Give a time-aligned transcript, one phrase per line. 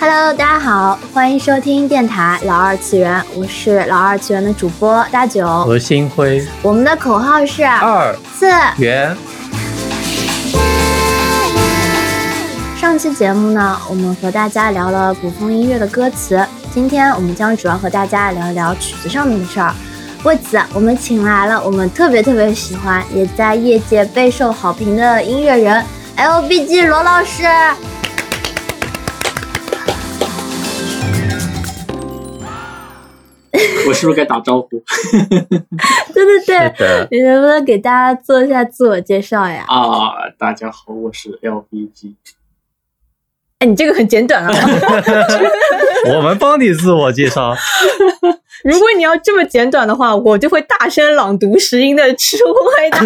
[0.00, 8.46] Hello，大家好，欢迎收听电台老二次元，我是老二次元的主播大九，和星辉，我们的口号是二次
[8.78, 9.14] 元。
[12.80, 16.42] 上期节目呢，我们和大家聊了古风音乐的歌词，
[16.72, 19.74] 今天我们将主要和大家聊一聊曲子上面的事儿。
[20.24, 25.84] 为此，我们请来了我们特别特别喜欢，也在业界备受好评的音乐人
[26.16, 27.42] LBG 罗老师。
[33.92, 34.68] 我是不是该打招呼？
[36.14, 39.66] 对对对，你能不能给大家做一下自我介绍呀？
[39.68, 42.14] 啊，大家好，我是 LBG。
[43.58, 44.50] 哎，你这个很简短啊！
[46.08, 47.54] 我们帮你自我介绍。
[48.64, 52.98] 如果你要这么简短的话，我就会大声朗读石英的智慧的。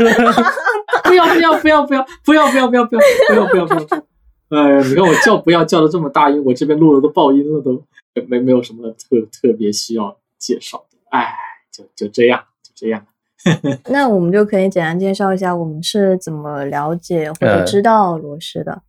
[1.02, 4.02] 不要不要不要不要不要不要不要不要不要不要不要！
[4.50, 7.82] 哎，你看我叫不要叫的这么大音，我这边录了都爆音了，都
[8.28, 10.98] 没没有什么特特别需要介绍的。
[11.10, 11.34] 哎，
[11.72, 13.06] 就就这样，就这样。
[13.90, 18.82] 那我们就可以简单介绍一下我们是怎么了解或者知道罗氏的。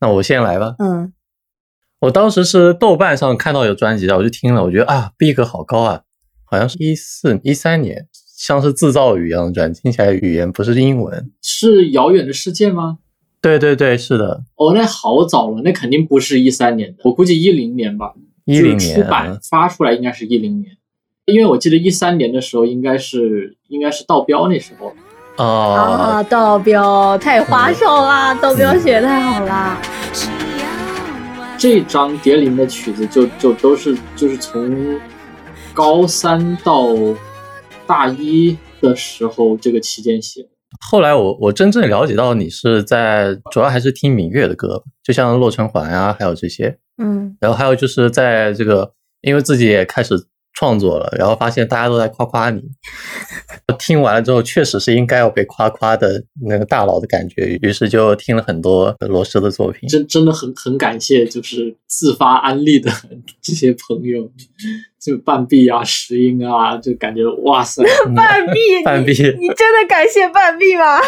[0.00, 0.76] 那我先来吧。
[0.78, 1.12] 嗯，
[2.00, 6.02] 我当时是豆瓣上看到有专辑的，我就听了，我觉得啊逼格好高啊，
[6.44, 11.32] 好像是一四一三年，像是自造语一样的专辑，听起来语言不是英文。
[11.42, 12.98] 是遥远的世界吗？
[13.40, 18.14] 对对对，是的，哦，那好早了，那肯定不是一三年的，我估计一零年吧。
[18.48, 19.38] 一零就是出版。
[19.50, 20.76] 发出来应该是一零年，
[21.26, 24.92] 因为我记得一三年的时候应该是应该是道标那时候。
[25.36, 29.80] 啊啊，，道标太花哨啦，道标写得太好啦。
[31.56, 34.98] 这张蝶灵的曲子就就都是就是从
[35.74, 36.88] 高三到
[37.86, 40.48] 大一的时候这个期间写的。
[40.90, 46.78] 后来我我真正了解到你是在主要还是听闽乐的歌，就像《洛城环》啊，还有这些。
[46.98, 50.14] 嗯，然后还有就是在这个，因为自己也开始
[50.54, 52.60] 创作了，然后发现大家都在夸夸你，
[53.78, 59.88] 听完了之后确实是应该要被夸夸的那个大佬的感觉，于是就听了很多罗斯的作品。
[59.88, 62.90] 真真的很很感谢，就是自发安利的
[63.40, 64.28] 这些朋友，
[65.00, 67.84] 就半壁啊、石英啊，就感觉哇塞，
[68.16, 70.98] 半壁， 半壁你，你真的感谢半壁吗？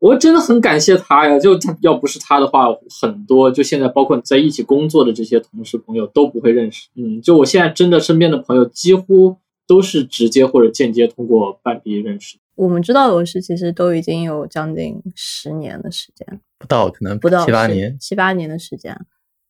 [0.00, 1.38] 我真的很感谢他呀！
[1.38, 2.66] 就他要不是他的话，
[3.00, 6.88] 很多就现在包括在一起工作的这些同事朋友都不会认识。
[6.94, 9.36] 嗯，就我现在真的身边的朋友几乎
[9.66, 12.38] 都是直接或者间接通过半壁认识。
[12.54, 18.96] 我们知道罗氏其实都已经有将近十年的时间，不到可能不到七八年，七八年的时间，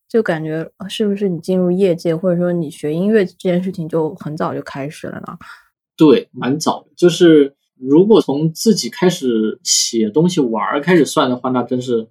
[0.09, 5.39] 就感觉呃是不是你进入业界或者说你学音乐这件事情就很早就开始了呢？
[5.97, 6.89] 对，蛮早的。
[6.97, 12.09] 就是如果从自己开始写东西玩儿开始算的话，那真是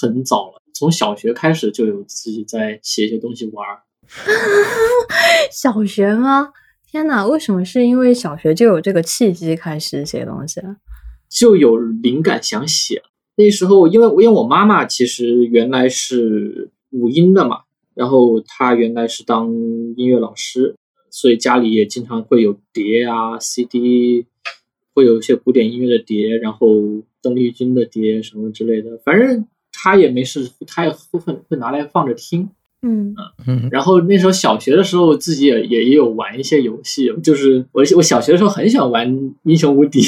[0.00, 0.62] 很早了。
[0.74, 3.82] 从小学开始就有自己在写一些东西玩儿。
[5.50, 6.52] 小学吗？
[6.90, 10.60] 天哪，为什么是因为小学就有这个契机开始写东西？
[11.28, 13.02] 就有灵感想写。
[13.36, 17.62] 那时候，因为因为我妈妈其实原来是五音的嘛，
[17.94, 19.48] 然后她原来是当
[19.96, 20.76] 音乐老师，
[21.10, 24.26] 所以家里也经常会有碟啊、CD，
[24.94, 26.68] 会有一些古典音乐的碟，然后
[27.20, 28.98] 邓丽君的碟什么之类的。
[29.04, 32.50] 反正他也没事，他也会会会拿来放着听。
[32.84, 33.14] 嗯，
[33.46, 40.00] 嗯，然后那时候小学的时候，自己也也也有玩一些游戏，就是我我小学的时候很喜欢玩英雄无敌，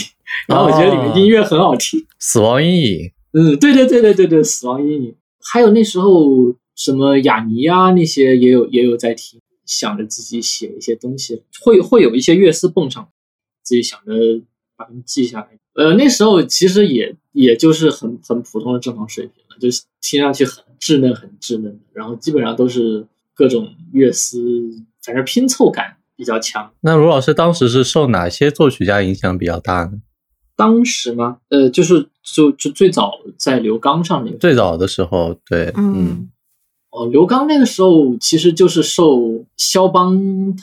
[0.49, 2.05] 然后我觉得里面音乐很好听。
[2.19, 5.15] 死亡阴影，嗯，对对对对对对，死亡阴影，
[5.53, 13.09] 还有那时候什么雅尼啊那些也有也有在听，想着自己写一些东西，会会有一些乐思蹦上，
[13.62, 14.12] 自己想着
[14.77, 15.49] 把它们记下来。
[15.75, 24.41] 呃，那时候其实也也就是很很普通的正常水平了，就是听上去很稚嫩很稚嫩的，然后基本上都是各种乐思，
[25.03, 26.73] 反正拼凑感比较强。
[26.81, 30.01] 那卢老师当时是受哪些作曲家影响比较大呢？
[30.57, 36.31] 当时吗，呃，就是就就最早在刘刚上那个最早的时候，对，嗯，
[36.94, 40.17] 哦，刘刚那个时候其实就是受肖邦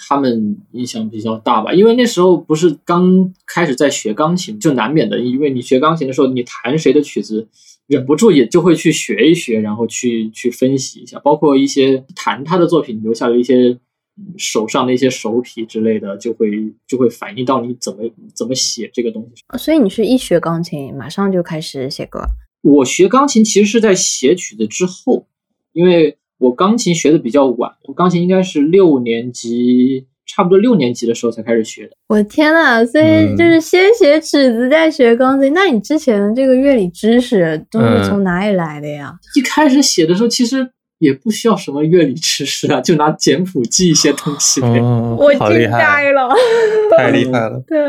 [0.07, 7.49] 他们影响比较大吧，因为那时候不是刚开始在学钢琴，就难免的，因为你学钢琴的时候，你弹谁的曲子，
[7.85, 13.77] 忍不住也就会去学一学，然后去去分析一下，包括一些弹他的作品留下的一些
[14.15, 19.59] 嗯手上的一些手笔之类的，就会就会反映到你怎么怎么写这个东西上。
[19.59, 22.21] 所以你是一学钢琴，马上就开始写歌。
[22.61, 25.27] 我学钢琴其实是在写曲子之后，
[25.73, 31.91] 因为我钢琴学的比较晚，我钢琴应该是六年级差不多六年级的时候才开始学的。
[32.07, 32.83] 我天呐！
[32.83, 35.53] 所以嗯就是先学尺子，再学钢琴。
[35.53, 39.13] 那你之前的这个乐理知识都是从哪里来的呀？
[39.35, 40.67] 一开始写的时候，其实
[41.01, 44.67] 也不需要什么乐理知识啊，就拿简谱记一些东西呗。
[44.79, 46.29] 哦，我惊好厉害，呆了。
[46.95, 47.59] 太厉害了。
[47.67, 47.79] 对，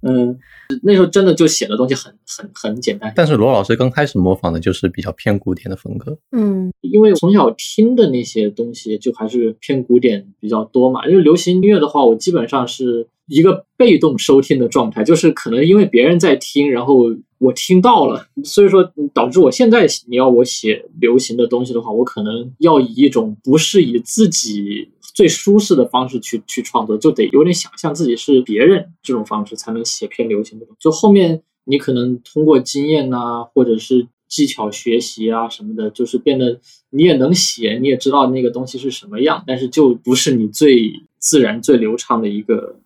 [0.00, 0.38] 嗯，
[0.82, 11.06] 那时候真的就写的东西很很很简单，但是罗老师刚开始模仿的就是比较偏古典的风格，嗯因为从小听的那些东西就还是偏古典比较多嘛。
[11.06, 16.96] 因为流行音乐的话，我基本上是一个被动收听的状态，就是可能因为别人在听，然后
[17.38, 30.78] 我听到了，所以说导致我现在你要我写流行的东西的话，我可能要以一种不是以自己最舒适的方式去去创作，就得有点想象自己是别人这种方式才能写偏流行的东西。
[30.80, 42.76] 就后面你可能通过经验呐、或者是技巧学习啊什么的，就是变得你也能写，你也知道那个东西是什么样，但是就不是你最自然、最流畅的一个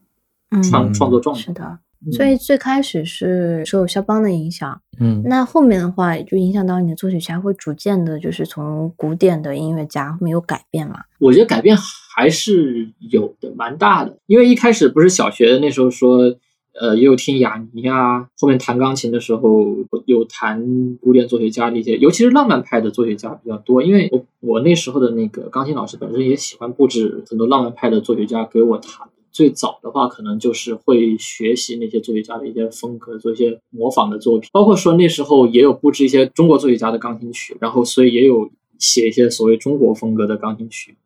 [0.62, 1.43] 创、嗯创作状态。
[1.43, 1.64] 是的。
[1.64, 1.79] 嗯
[2.14, 11.00] 所以最开始是受肖邦的影响，嗯，那后面的话就影响到你的作曲家，会逐渐的，就是从古典的音乐家没有改变嘛？
[11.19, 14.17] 我觉得改变还是有的，蛮大的。
[14.25, 16.35] 因为一开始不是小学那时候说，
[16.73, 19.67] 呃，也有听雅尼啊，后面弹钢琴的时候
[20.06, 23.82] 有弹古典作曲家的一些，尤其是浪漫派的作曲家比较多。
[23.82, 29.06] 因为我我那时候的那个钢琴老师本身也喜欢布置很多浪漫派的作曲家给我弹。
[29.32, 34.50] 最早的话，可能就是会学习那些作曲家的一些风格，做一些模仿的作品。
[34.53, 40.97] 包括说那时候也有布置一些中国作曲家的钢琴曲，然后所以也有写一些所谓中国风格的钢琴曲。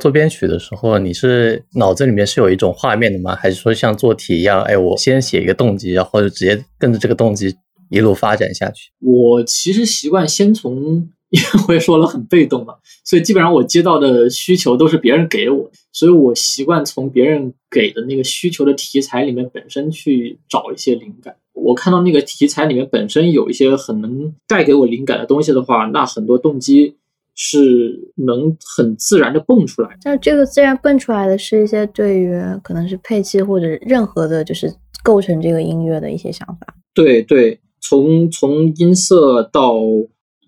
[0.00, 3.34] 做编曲的时候，你是脑子里面是有一种画面的吗？
[3.34, 7.56] 还是说像做题一样，哎，我先写一个动机，然后就直接跟着这个动机
[7.90, 8.90] 一路发展下去？
[9.00, 21.36] 我其实习惯先从，因为我也说了很被动嘛，所以基本上我接到的需求都是别人给我，所以我习惯从别人给的那个需求的题材里面本身去找一些灵感。
[21.52, 26.94] 我看到那个题材里面本身有一些很能带给我灵感的东西的话，那很多动机
[27.34, 29.96] 是能很自然的蹦出来的。
[30.04, 34.72] 那这个自然蹦出来的是一些对于可能是配器或者任何的，就是
[35.02, 36.74] 构成这个音乐的一些想法。
[36.94, 39.74] 对对，从从音色到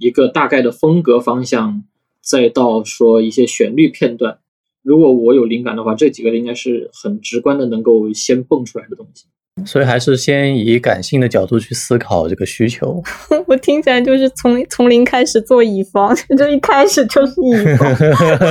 [0.00, 1.84] 一个大概的风格方向，
[2.22, 4.38] 再到说一些旋律片段，
[4.82, 9.26] 如果我有灵感的话，这几个应该是很直观的能够先蹦出来的东西。
[9.66, 13.02] 所以还是先以感性的角度去思考这个需求。
[13.46, 17.94] 我听起来就是从从零开始做乙方， 就一开始就是乙方。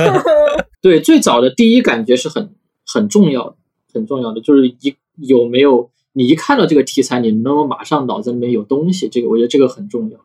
[0.80, 2.54] 对，最早的第一感觉是很
[2.86, 3.56] 很重要的，
[3.92, 9.08] 很重要的，就是一有没有你一看到这个题材，你能不能马上脑子里面有东西？
[9.08, 10.18] 这个我觉得这个很重要。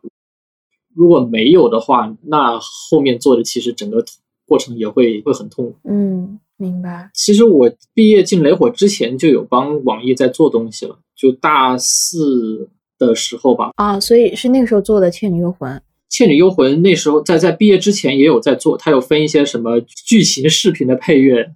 [0.96, 4.02] 如果没有的话，那后面做的其实整个
[4.46, 5.76] 过程也会会很痛苦。
[5.84, 7.10] 嗯，明白。
[7.12, 15.70] 其实我毕业进雷火之前就有帮网易在做东西了，就大四的时候吧，啊，所以是那个时候做的《倩女幽魂》。
[16.08, 21.52] 《倩女幽魂》那时候在在毕业之前也有在做，他有分一些什么剧情视频的配乐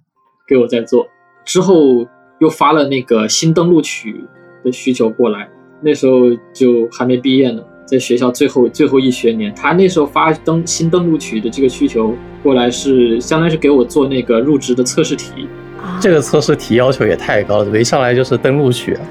[0.47, 1.07] 给我在做，
[1.45, 2.05] 之后
[2.39, 4.23] 又发了那个新登录曲
[4.63, 5.49] 的需求过来，
[5.81, 6.19] 那时候
[6.53, 15.47] 就还没毕业呢，在学校最后最后一学年，他那时候发登新登录取的这个需求过来是相当于是给我做那个入职的测试题，
[15.81, 19.01] 啊，这个测试题要求也太高了，怎么一上来就是登录曲啊？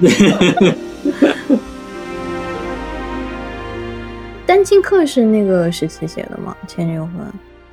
[4.46, 6.56] 丹青课是那个时期写的吗？
[6.70, 7.14] 《倩女幽魂》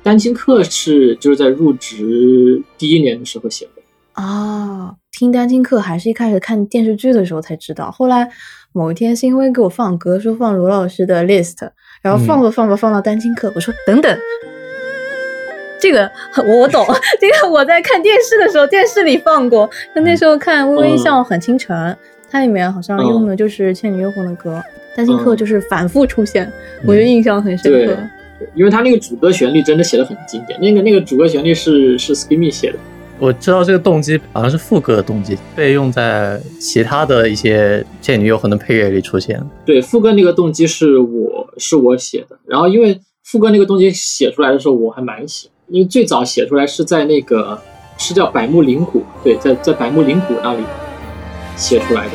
[0.02, 3.82] 单亲课是就是在入职第一年的时候写的。
[4.12, 8.28] 啊，听丹青课还是一开始看电视剧的时候才知道，后来
[8.72, 11.68] 某一天星辉给我放歌，说放罗老师的 list，
[12.00, 14.16] 然后放着放着放到丹青课，我说等等。
[15.80, 16.86] 这个我我懂，
[17.20, 19.68] 这个我在看电视的时候，电视里放过。
[19.92, 21.76] 那那时候看《微微一笑很倾城》，
[22.30, 24.62] 它里面好像用的就是《倩女幽魂》的歌，
[24.94, 26.48] 丹青课就是反复出现，
[26.86, 27.86] 我就印象很深刻。
[27.86, 27.96] 对。
[28.54, 32.78] 因为他那个主歌旋律真的写的很经典，那个那个主歌旋律是是 Skimmy 写的，
[33.20, 39.44] 我知道这个动机好像是副歌的动机，被用在其他的一些《倩女幽魂》的配乐里出现。
[39.66, 47.60] 对，副歌那个动机是我是我写的，然后因为副歌那个动机写出来的时候我还蛮喜，因为最早写出来是在那个
[47.96, 50.62] 是叫百慕灵谷，对，在在百慕灵谷那里
[51.56, 52.12] 写出来的，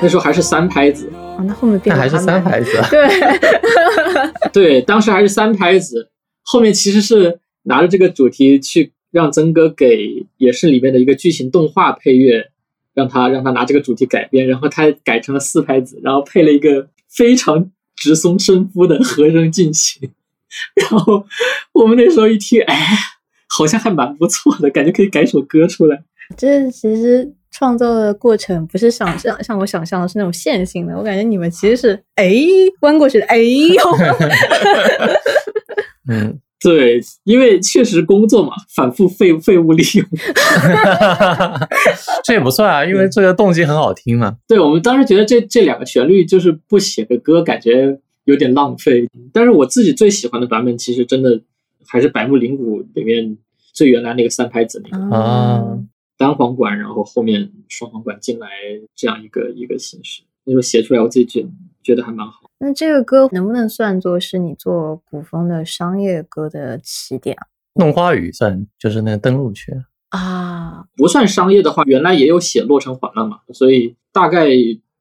[0.00, 2.74] 那时候还是三拍子，啊，那后面变还是三拍子。
[2.78, 6.08] 啊，对，对，当时还是三拍子，
[6.42, 12.50] 后面其实是拿着这个主题去让曾哥给也是里面的一个剧情动画配乐，
[12.94, 20.10] 让他让他拿这个主题改编，然后他改成了四拍子，然后配了一个非常直松深夫的和声进行，
[20.74, 21.24] 然后
[21.72, 22.76] 我们那时候一听，哎，
[23.48, 26.02] 好像还蛮不错的，感觉可以改首歌出来。
[26.36, 32.34] 这其实创作的过程不是想象像我想象的是那种线性的，我感觉你们其实是哎
[32.80, 33.76] 弯过去的，哎呦，
[36.08, 40.06] 嗯，对，因为确实工作嘛，反复废废物利用。
[42.24, 44.36] 这也不算啊，因为这个动机很好听嘛。
[44.46, 49.08] 对我们当时觉得这这两个旋律就是不写个歌，感觉有点浪费。
[49.32, 51.40] 但是我自己最喜欢的版本，其实真的
[51.86, 53.36] 还是百目铃鼓里面
[53.72, 55.64] 最原来那个三拍子那个啊
[56.16, 58.48] 单簧管，然后后面双簧管进来
[58.94, 60.22] 这样一个一个形式。
[60.44, 61.44] 那时候写出来，我自己觉
[61.82, 62.41] 觉得还蛮好。
[62.64, 67.42] 那这个歌能不能算作是你做古风的商业歌的起点啊
[67.74, 69.72] 弄花雨算就是那个登陆曲，
[70.10, 70.84] 啊？
[70.96, 74.46] 不算商业的话，原来也有写《洛城环》了嘛，所以大概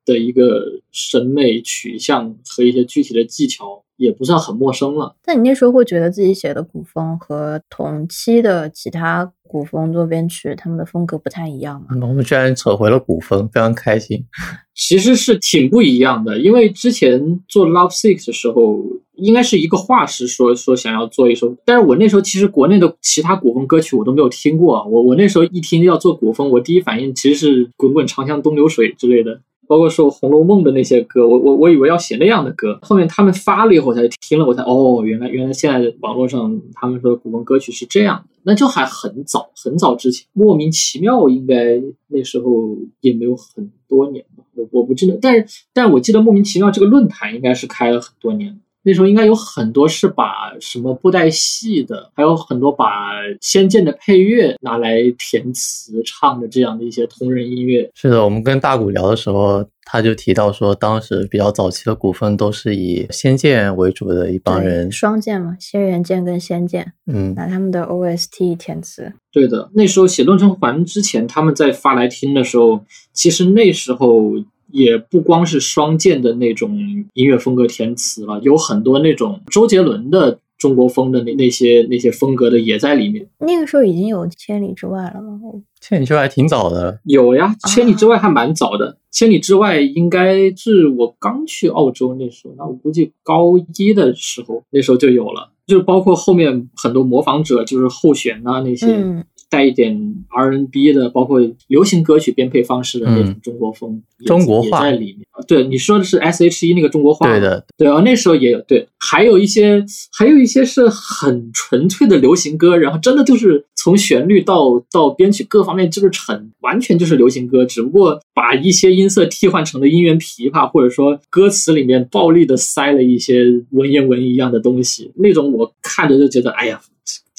[0.06, 5.16] 的一个审美取向和一些具体的技巧也不算很陌生了。
[5.22, 11.88] 但你那时候会觉得自己写的古风和同期的其他古风多编曲他们的风格不太一样吗？
[12.08, 14.26] 我们居然扯回了古风，非常开心。
[14.74, 18.80] 其实是挺不一样的，因为之前做 Love Six 的时候，
[19.16, 29.42] 应该是一个画师说说想要做一首，但是我那时候其实国内的其他古风歌曲我都没有听过啊，我我那时候一听要做古风，我第一反应其实是滚滚长江东流水之类的。
[29.72, 48.60] 包括说《红楼梦》的那些歌，我我我以为要写那样的歌，后面他们发了以后我才听了，我才哦，原来原来现在网络上他们说古风歌曲是这样的，那就还很早很早之前，莫名其妙应该那时候也没有很多年吧，我我不记得，但是但是我记得莫名其妙这个论坛应该是开了很多年。
[48.84, 69.14] 那时候应该有很多是把什么布袋戏的，还有很多把《仙剑》的配乐拿来填词唱的这样的一些同人音乐，是的，我们跟大古聊的时候，他就提到说，当时比较早期的古风都是以仙剑为主的一帮人，双剑嘛，轩辕剑跟仙剑，嗯，拿他们的 OST 填词。
[69.32, 72.84] 对的，那时候写《论城环》之前，他们在发来听的时候，
[73.14, 74.34] 其实那时候
[74.72, 76.78] 也不光是双剑的那种
[77.14, 83.28] 音乐风格填词了，有很多那种周杰伦的中国风的那那些那些风格的也在里面。
[83.40, 85.40] 那个时候已经有千里之外了吗？
[85.44, 88.98] 我千里之外还挺早的，有呀，千里之外还蛮早的。
[89.12, 95.52] 千里之外应该是我刚去澳洲那时候，那我估计高一的时候，那时候就有了。
[95.68, 99.94] 就包括后面很多模仿者，就是候选啊那些，嗯带一点
[100.30, 104.88] R&B 的，包括流行歌曲编配方式的那种中国风，也中国化。
[104.88, 105.18] 也在里面。
[105.48, 109.84] 对，你说的是 S.H.E 那个中国话，对的，对啊，那时候也有对，还有一些
[110.18, 126.80] 还有一些是很纯粹的流行歌，然后真的就是从旋律到到编曲各方面就是很完全就是流行歌，只不过把一些音色替换成了音源琵琶，或者说歌词里面暴力的塞了一些文言文一样的东西，那种我看着就觉得，哎呀。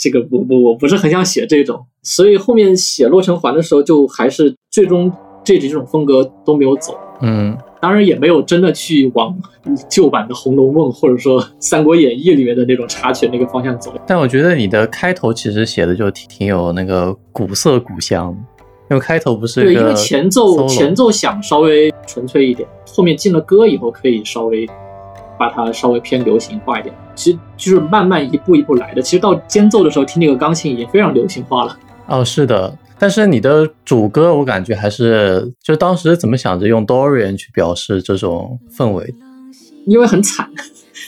[0.03, 5.13] 这个我我我不是很想写这种，所以后面写《洛城环》的时候，就还是最终
[5.45, 6.99] 这几种风格都没有走。
[7.21, 9.33] 嗯，当然也没有真的去往
[9.89, 13.95] 旧版的《红楼梦》或者说《三国演义》里面的那种插曲那个方向走。
[14.05, 18.37] 但我觉得你的开头其实写的就挺挺有那个古色古香，
[18.91, 24.69] 因为开头不是对，因为前奏前奏想稍微纯粹一点，后面进了歌以后可以稍微
[25.39, 26.93] 把它稍微偏流行化一点。
[27.15, 29.03] 其实就是慢慢一步一步来的。
[29.03, 31.77] 其实到间奏的时候听那个钢琴已经非常流行化了。
[32.07, 39.15] 哦，是的，但是你的主歌我感觉还是就当时怎么想着用 Dorian 去表示这种氛围
[39.87, 40.49] 因为很惨，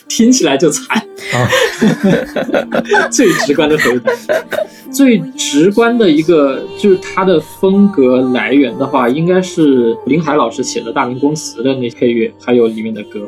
[0.08, 0.98] 听起来就惨。
[0.98, 1.48] 啊，
[3.10, 4.12] 最直观的回答，
[4.92, 13.20] 最直观的一个就是它的风格来源的话，应该是林海老师写的《大明宫词》的那配乐，还有里面的歌，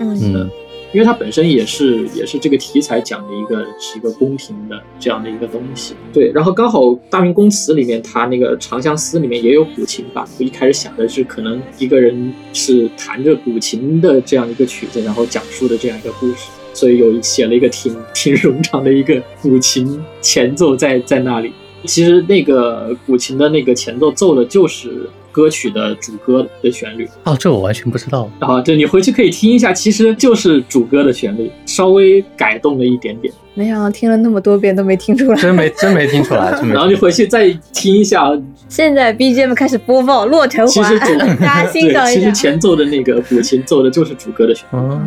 [0.00, 0.50] 嗯嗯
[0.94, 5.94] 因为它本身也是也是这个题材讲的一个是一个宫廷的这样的一个东西。
[6.12, 10.24] 对，然后刚好《大明宫词》里面，它那个《长相思》里面也有古琴吧。
[10.38, 16.48] 我一开始想的是，可能一个人是弹着古琴的这样一个曲子，然后讲述的这样一个故事。
[16.72, 21.52] 所以有写了一个挺挺冗长的一个古琴前奏在在那里。
[21.84, 28.30] 其实那个古琴的那个前奏奏的就是歌曲的主歌的旋律哦，这我完全不知道。
[28.38, 33.34] 啊，对你回去可以听一下，其实就是主歌的旋律，稍微改动了一点点。
[33.54, 35.36] 没想到听了那么多遍都没听出来。
[35.40, 36.50] 真没 真没听出来。
[36.68, 38.30] 然后你回去再听一下，
[38.68, 42.32] 现在 BGM 开始播放《洛城环其实》，主 大家欣赏对，一下其实。
[42.32, 44.76] 前奏的那个古琴奏的就是主歌的旋律。
[44.76, 45.00] 哦，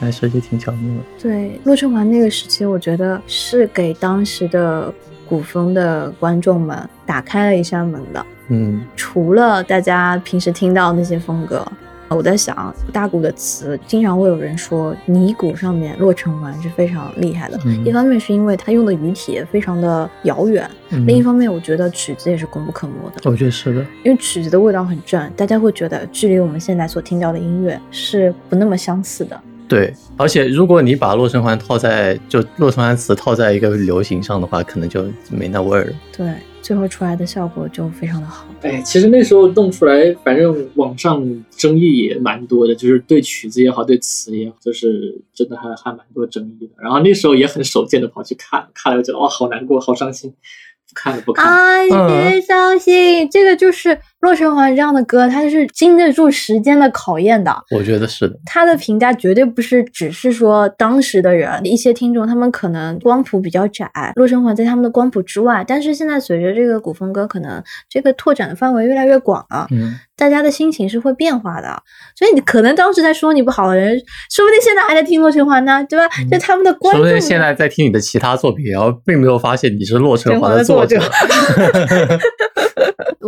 [0.00, 1.22] 还设计挺巧妙的。
[1.22, 4.92] 对，洛城环那个时期，我觉得是给当时的
[5.28, 8.24] 古风的观众们打开了一扇门的。
[8.48, 11.66] 嗯，除了大家平时听到那些风格，
[12.08, 17.58] 我在想大鼓的词，经常会有人说泥鼓上面落成丸是非常厉害的。
[17.64, 23.30] 嗯一方面是因为它用的语体也非常的遥远，嗯另一方面我觉得曲子也是功不可没的。
[23.30, 29.40] 我觉得是的，因为曲子的味道很正，大家会觉得距离我们现在所听到的音乐是不那么相似的。
[29.74, 29.94] 对。
[30.18, 35.92] 而且如果你把洛神环套在就洛神环词套在一个流行上的话，可能就没那味儿了。
[36.16, 38.46] 对，最后出来的效果就非常的好。
[38.60, 41.24] 哎，其实那时候弄出来，反正网上
[41.56, 46.72] 争议也蛮多的，就是对曲子也好，对词也好，就是真的还还蛮多争议的。
[46.80, 51.50] 然后那时候也很手贱的跑去看，看了就觉得哇，好难过，好伤心，不看了不看了。
[51.50, 57.52] 哎，嗯别伤心，这个就是洛城环这样的歌，它是经得住时间的考验的。
[57.72, 65.64] 我觉得是的，他的评价绝对不是只是说当时的人，一些听众他们可能光谱比较窄，洛城环在他们的光谱之外。
[65.66, 71.82] 但是现在随着这个古风歌可能这个拓展的范围越来越广了，嗯，大家的心情是会变化的。
[72.16, 73.98] 所以你可能当时在说你不好的人，
[74.30, 76.06] 说不定现在还在听洛城环呢，对吧？
[76.30, 81.04] 就他们的观众说不定现在在听你的其他作品，然后并没有发现你是洛城环的作作者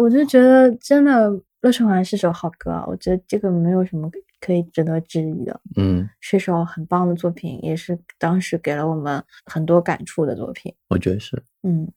[0.05, 1.31] 我就觉得真的
[1.63, 10.75] 《洛城环》是首好歌，啊我觉得这个没有什么可以值得质疑的，嗯，是首很棒的作品，也是当时给了我们很多感触的作品。
[10.91, 11.43] 我觉得是。
[11.63, 11.91] 嗯，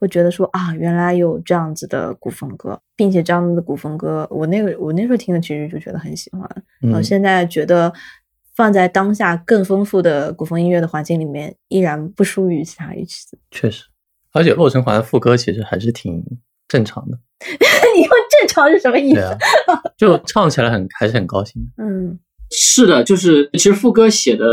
[0.00, 6.50] 会觉得说啊，原来有这样子的古风歌，并且这样子的古风歌，我那个我那时候听的其实就觉得很喜欢，
[6.80, 7.92] 然后现在觉得
[8.56, 13.38] 放在当下更丰富的古风音乐的环境里面，依然不输于其他乐曲子。
[13.52, 13.84] 确实，
[14.32, 16.24] 而且洛城环的副歌其实还是挺
[16.68, 17.18] 正常的，
[17.96, 19.20] 你用正常是什么意思？
[19.20, 19.38] 啊，
[19.96, 21.84] 就唱起来很还是很高兴的。
[21.84, 22.18] 嗯。
[22.48, 24.46] 是的，就是其实副歌写的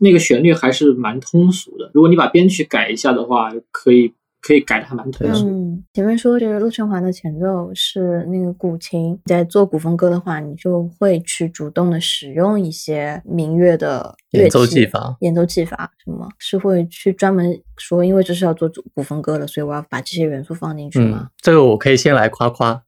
[0.00, 1.90] 那个旋律还是蛮通俗的。
[1.94, 4.12] 如果你把编曲改一下的话，可以
[4.42, 5.34] 可以改的还蛮多的。
[5.34, 22.82] 嗯，前面说这个陆城环的前奏是那个古琴，在做古风歌的话，你就会去主动的使用一些民乐的乐演奏器技法，演奏技法什么，是会去专门说，因为这是要做古古风歌的，所以我要把这些元素放进去嗯吗？，这个我可以先来夸夸。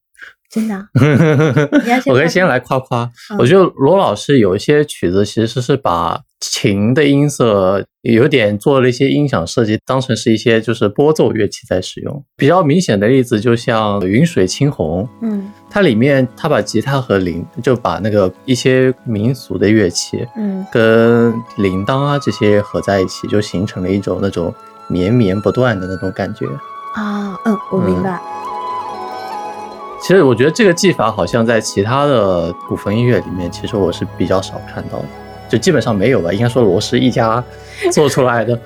[0.50, 0.74] 真的
[2.10, 3.38] 我可以先来夸夸，嗯。
[3.38, 12.24] 我觉得罗老师有一些曲子其实是把琴的音色有点做了一些音响设计，当成是一些就是拨奏乐器在使用。
[12.36, 24.52] 比较明显的例子就像《云水青红》，嗯它里面它把吉他和铃就把那个一些民俗的乐器嗯跟铃铛啊这些合在一起，就形成了一种那种
[24.88, 26.44] 绵绵不断的那种感觉。
[26.96, 28.20] 啊嗯，我明嗯白。
[30.02, 35.04] 其实我觉得这个技法好像在其他的古风音乐里面，其实我是比较少看到的，
[35.52, 36.32] 就基本上没有吧。
[36.32, 37.44] 应该说罗氏一家
[37.92, 38.58] 做出来的，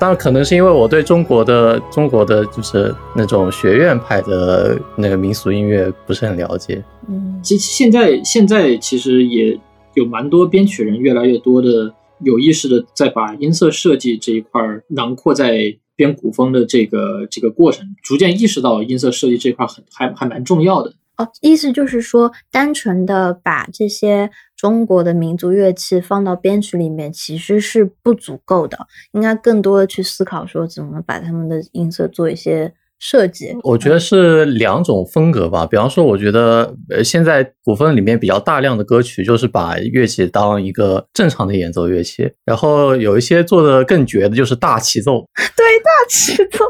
[0.00, 6.82] 当然可能是因为我对中国的中国的就是那种学院派的那个民俗音乐不是很了解。
[7.08, 9.56] 嗯其实现在现在其实也
[9.94, 20.92] 有蛮多编曲人越来越多的有意识的在把音色设计这一块儿囊括在编古风的这个这个过程，逐渐意识到音色设计这块儿很还还蛮重要的。
[21.16, 24.28] 哦，意思就是说，单纯的把这些
[24.64, 28.78] 中国的民族乐器放到编曲里面，其实是不足够的，
[29.12, 33.54] 应该更多的去思考说怎么把他们的音色做一些设计。
[33.62, 35.66] 我觉得是两种风格吧。
[35.66, 45.24] 比方说，我觉得呃，现在古风里面比较大量的歌曲就是把乐器当一个正常的演奏乐器，然后有一些做的更绝的就是大齐奏。
[45.56, 46.64] 对，大齐奏。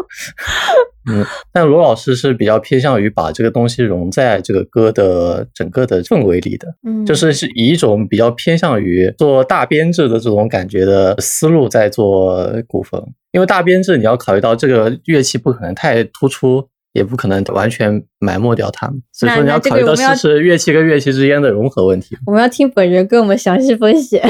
[1.11, 13.07] 嗯，但罗老师是比较偏向于把这个东西融在这个歌的整个的氛围里的，嗯，就是是以一种比较偏向于做大编制的这种感觉的思路在做古风。
[13.35, 22.17] 因为大编制你要考虑到这个乐器不可能太突出，也不可能完全埋没掉它们，所以说你要考虑到是乐器跟乐器之间的融合问题。
[22.27, 24.21] 我们要听本人跟我们详细分析。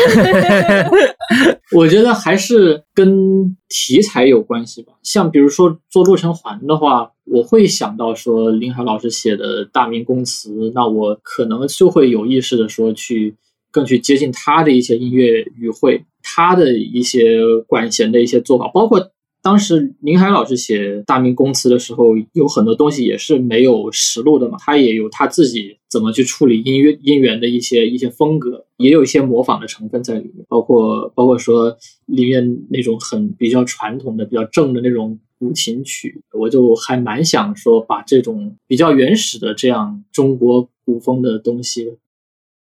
[1.77, 4.95] 我觉得还是跟题材有关系吧。
[5.03, 13.37] 像比如说做洛城环的话，我会想到说林海老师写的《大明宫词》，那我可能就会有意识的说去
[13.75, 19.11] 更去接近他的一些音乐语汇，他的一些管弦的一些做法，包括。
[19.45, 41.99] 当时林海老师写《大明宫词》的时候，有很多东西也是没有实录的嘛，他也有他自己怎么去处理音乐音源的一些一些风格，也有一些模仿的成分在里面，包括包括说里面那种很比较传统的、比较正的那种古琴曲，我就还蛮想说把这种比较原始的这样中国古风的东西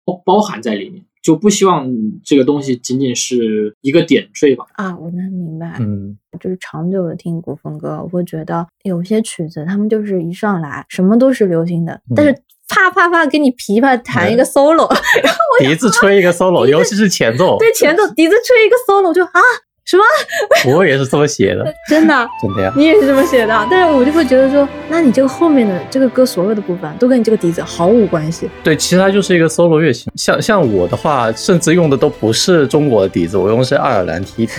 [0.06, 1.89] 包包含在里面，就不希望
[2.24, 4.66] 这个东西仅仅是一个点缀吧。
[4.74, 5.78] 啊，我能明白。
[5.80, 12.34] 嗯，就是长久的听古风歌，我会觉得有些曲子他们就是一上来什么都是流行的，但是
[12.68, 14.89] 啪啪啪给你琵琶弹一个 solo，
[15.24, 19.39] 然后笛子吹一个 solo，尤其是前奏，对前奏笛子吹一个 solo 就啊
[19.86, 20.04] 什么
[20.76, 22.28] 我也是这么写的， 真的。
[22.41, 22.74] 真的呀。
[22.76, 28.50] 你也是这么写的，但是我就会觉得说，那你这个后面的这个歌所有的部分都跟你这个笛子毫无关系。
[28.63, 30.10] 对，其实它就是一个 solo 乐器。
[30.15, 34.54] 像像我的话，甚至用的都不是中国的笛子，我用的是爱尔兰踢笛，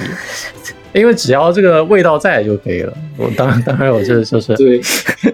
[0.93, 2.93] 因为只要这个味道在就可以了。
[3.17, 4.81] 我当然当然我这就是对，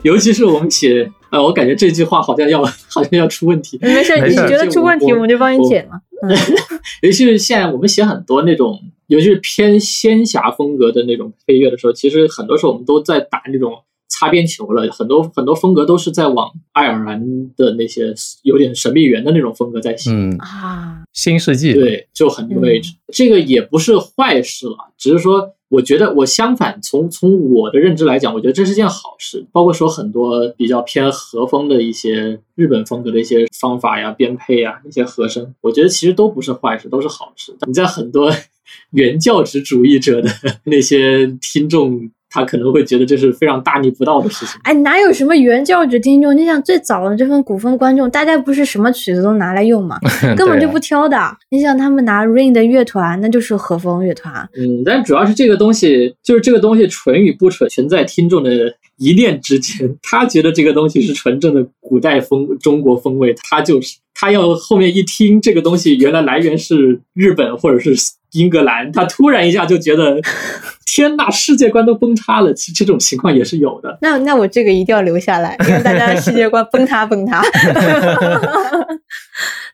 [0.02, 3.78] 尤其是我们写，呃，我感觉这句话好像要好像要出问题。
[3.82, 6.00] 没事，你觉得出问题我我们就帮你剪嘛。
[6.22, 6.36] 嗯
[7.02, 13.72] 尤其是现在我们写很多那种，尤其是偏仙侠风格的那种配乐的时候，其实很多时候我们都在打那种
[14.08, 14.90] 擦边球了。
[14.92, 17.20] 很多很多风格都是在往爱尔兰
[17.56, 20.10] 的那些有点神秘园的那种风格在写。
[20.10, 29.46] 嗯，啊，新世纪，对，就很 new age，、这个也不是坏事了，只是说，我觉得我相反，从从我的认知来讲，我觉得这是件好事。
[29.52, 37.56] 包括说很多比较偏和风的一些日本风格的一些方法呀、编配呀、一些和声，我觉得其实都不是坏事，都是好事。
[37.68, 38.32] 你在很多
[38.90, 40.28] 原教旨主义者的
[40.64, 44.60] 那些听众，他可能会觉得这是非常大逆不道的事情。
[44.62, 46.34] 哎，哪有什么原教旨听众？
[46.36, 49.98] 你想最早的这份古风观众，大家不是什么曲子都拿来用嘛，
[50.36, 51.18] 根本就不挑的。
[51.50, 54.48] 你想他们拿 Rain 的乐团，那就是和风乐团。
[54.56, 59.96] 嗯，但主要是这个东西，就是这个东西纯与不纯，全在听众的一念之间。
[60.02, 67.94] 他觉得这个东西是纯正的古代风中国风味，他就是他要后面一听这个东西原来来源是日本或者是
[68.32, 70.20] 英格兰，他突然一下就觉得
[70.86, 72.52] 天呐，世界观都崩塌了。
[72.54, 73.98] 其实这种情况也是有的。
[74.02, 77.42] 那那我这个一定要留下来，让大家的世界观崩塌崩塌。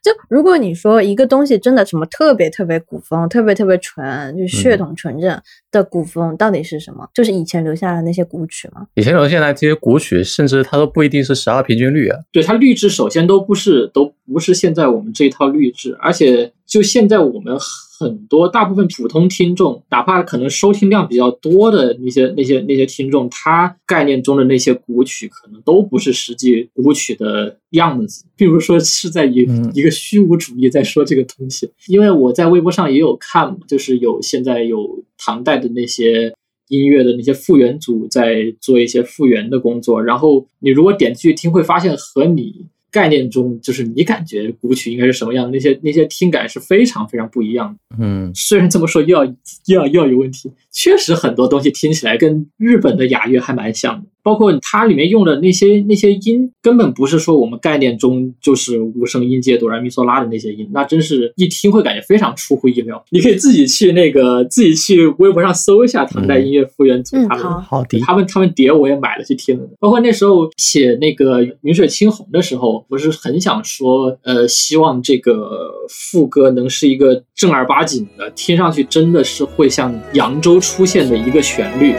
[0.03, 5.41] 就如果你说一个东西真的什么特别特别古风、特别特别纯，就血统纯正
[5.73, 7.09] 的古风，到底是什么？
[7.13, 8.87] 就是以前留下的那些古曲吗？
[8.95, 12.19] 以前留下来这些古曲，甚至它都不一定是十二平均律啊。
[12.33, 17.57] 对它律制首先都不是都不是现在我们这一套律制，而且就现在我们
[17.99, 31.71] 很多大部分普通听众，哪怕可能收听量比较多的那些那些那些听众，他概念中的那些古曲可能都不是实际古曲的样子，并不是说是在以嗯一个虚无主义在说这个东西。
[31.89, 36.35] 因为我在微博上也有看，就是有现在有唐代的那些。
[36.69, 47.97] 音乐的那些复原组在做一些复原的工作，然后你如果点进去听，会发现和你概念中就是你感觉古曲应该是什么样的那些那些听感是非常非常不一样的。
[47.99, 49.25] 嗯，虽然这么说又要
[49.67, 63.01] 又要又要有问题，确实很多东西听起来跟日本的雅乐还蛮像的，包括它里面用的那些那些音，根本不是说我们概念中就是五声音阶哆来咪嗦拉的那些音，那真是一听会感觉非常出乎意料。
[63.11, 67.45] 你可以自己去那个自己去微博上搜一下唐代音乐复原组嗯他们。
[67.45, 81.95] 好好的，他们他们碟我也买了去听了，包括那时候写那个《云水青红》的时候，不是很想说，呃，希望这个副歌能是一个正儿八经的，听上去真的是会像扬州出现的一个旋律。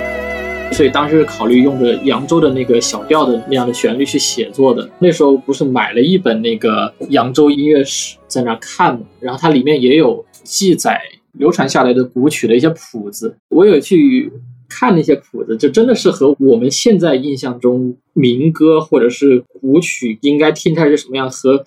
[0.71, 4.87] 所以当时考虑用着扬州的那个小调的那样的旋律去写作的。
[4.99, 11.01] 那时候不是买了一本那个扬州音乐史在那看嘛，然后它里面也有记载
[11.31, 14.31] 流传下来的古曲的一些谱子，我有去
[14.69, 21.65] 看那些谱子，就真的是和我们现在印象中民歌或者是古曲应该听起来是什么样，和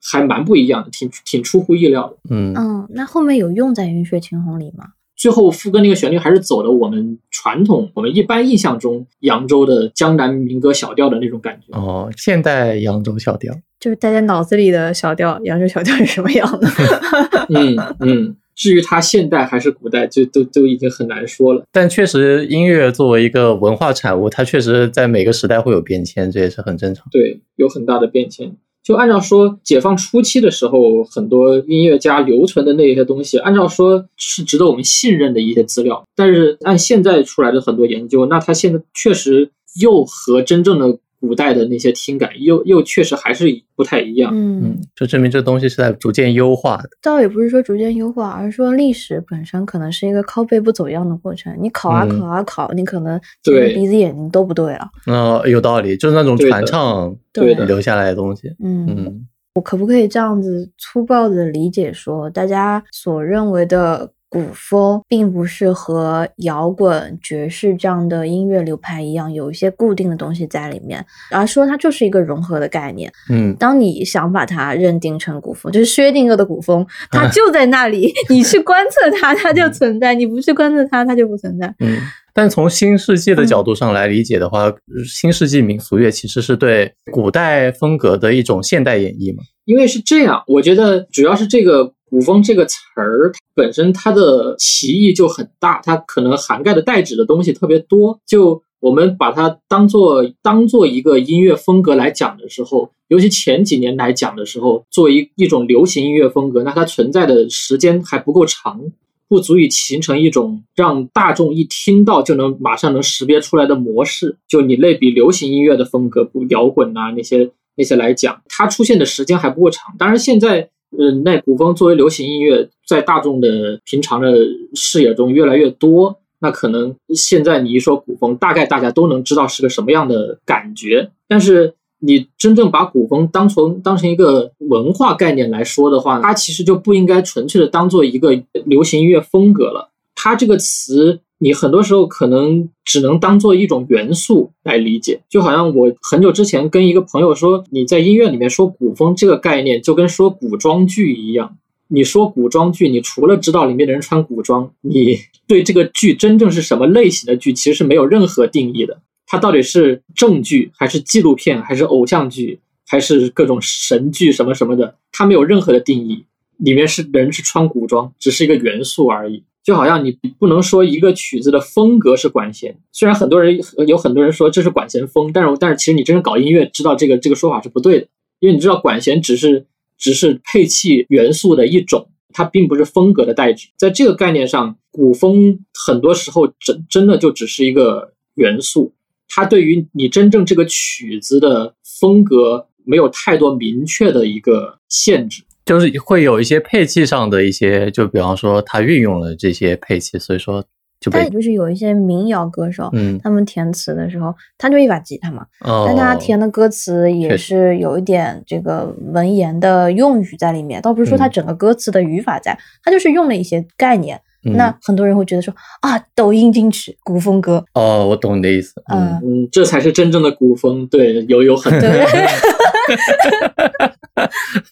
[0.00, 2.16] 还蛮不一样的，挺挺出乎意料的。
[2.30, 4.90] 嗯，嗯，那后面有用在《云水青红》里吗？
[5.16, 11.76] 最后副歌那个旋律还是走的我们传统、我们一般印象中扬州的江南民歌小调的那种感觉。
[11.78, 16.68] 哦，现代扬州小调，就是大家脑子里的小调，扬州小调是什么样的？
[17.54, 21.64] 嗯嗯，至于它现代还是古代，就都都已经很难说了。
[21.70, 27.06] 但确实音乐作为一个文化产物，它确实在每个时代会有变迁，这也是很正常。
[27.10, 28.56] 对，有很大的变迁。
[28.84, 36.06] 就按照说，解放初期的时候，很多音乐家留存的那些东西，按照说是值得我们信任的一些资料。
[36.14, 44.32] 但是按现在出来的很多研究，那他现在确实又和真正的古代的那些听感又又确实还是不太一样。
[44.34, 46.90] 嗯嗯，，就证明这东西是在逐渐优化的。
[47.00, 51.56] 倒也不是说逐渐优化，而是说历史本身可能是一个靠背不走样的过程。
[51.60, 54.90] 你考啊嗯考啊考，你可能对鼻子眼睛都不对了。
[55.06, 58.48] 那、有道理，就是那种传唱对留下来的东西。
[58.62, 73.08] 嗯，嗯我可不可以这样子粗暴的理解说，大家所认为的古风并不是和摇滚、爵士这样的音乐流派一样，有一些固定的东西在里面，而说它就是一个融合的概念。
[73.30, 81.72] 嗯，当你想把它认定成古风，就是薛定谔的古风， 它就在那里， 你去观测它，它就存在；你不去观测它，它就不存在。
[81.78, 81.96] 嗯，
[82.34, 84.72] 但从新世纪的角度上来理解的话，
[85.06, 89.44] 新世纪民俗乐其实是对古代风格的一种现代演绎嘛。
[89.64, 98.20] 因为是这样，我觉得主要是这个“古风”这个词儿本身它的歧义就很大，它可能涵盖的代指的东西特别多。
[98.24, 108.80] 就我们把它当做当做一个音乐风格来讲的时候，尤其前几年来讲的时候，作为一种流行音乐风格，那它存在的时间还不够长，
[109.28, 114.36] 不足以形成一种让大众一听到就能马上能识别出来的模式。
[114.46, 117.50] 就你类比流行音乐的风格，不摇滚啊那些。
[117.76, 119.92] 那些来讲，它出现的时间还不够长。
[119.98, 124.32] 当然，现在，嗯，那古风作为流行音乐，在大众的平常的
[124.74, 126.18] 视野中越来越多。
[126.40, 131.10] 那可能现在你一说古风，大概大家都能知道是个什么样的感觉。
[131.26, 139.90] 但是，你真正把古风当成当成一个文化概念来说的话，它其实就不应该纯粹的当做一个流行音乐风格了。
[140.14, 141.20] 它这个词。
[141.44, 151.58] 你很多时候可能只能当做一种元素来理解，就好像我很久之前跟一个朋友说，你在音乐里面说古风这个概念，就跟说古装剧一样。
[151.88, 159.02] 你说古装剧，你除了知道里面的人穿古装，你 对这个剧真正是什么类型的剧，其实是没有任何定义的。
[159.26, 166.24] 它到底是正剧，还是纪录片，还是偶像剧，还是各种神剧什么什么的，它没有任何的定义。
[166.56, 169.42] 里面是人是穿古装，只是一个元素而已。
[169.64, 178.06] 就好像你不能说一个曲子的风格是管弦，虽然很多人有很多人说这是管弦风，但是但是其实你真正搞音乐知道这个这个说法是不对的，
[178.40, 183.68] 因为你知道管弦只是只是配器元素的一种，它并不是风格的代指。
[183.78, 188.92] 在这个概念上，古风很多时候真真的就只是一个元素，
[189.28, 195.42] 它对于你真正这个曲子的风格没有太多明确的一个限制。
[195.64, 200.62] 就是会有一些配器上的一些，就比方说他运用了这些配器，所以说
[201.00, 201.20] 就被。
[201.20, 214.20] 但就是有一些民谣歌手，嗯，他们填词的时候，他就一把吉他嘛，哦，但他填的歌词也是有一点这个文言的用语在里面，倒不是说他整个歌词的语法在，他就是用了一些概念。
[214.52, 217.64] 那很多人会觉得说啊，抖音金曲古风歌。
[217.74, 218.74] 哦，我懂你的意思。
[218.92, 220.86] 嗯嗯，这才是真正的古风。
[220.86, 221.88] 对，有有很多。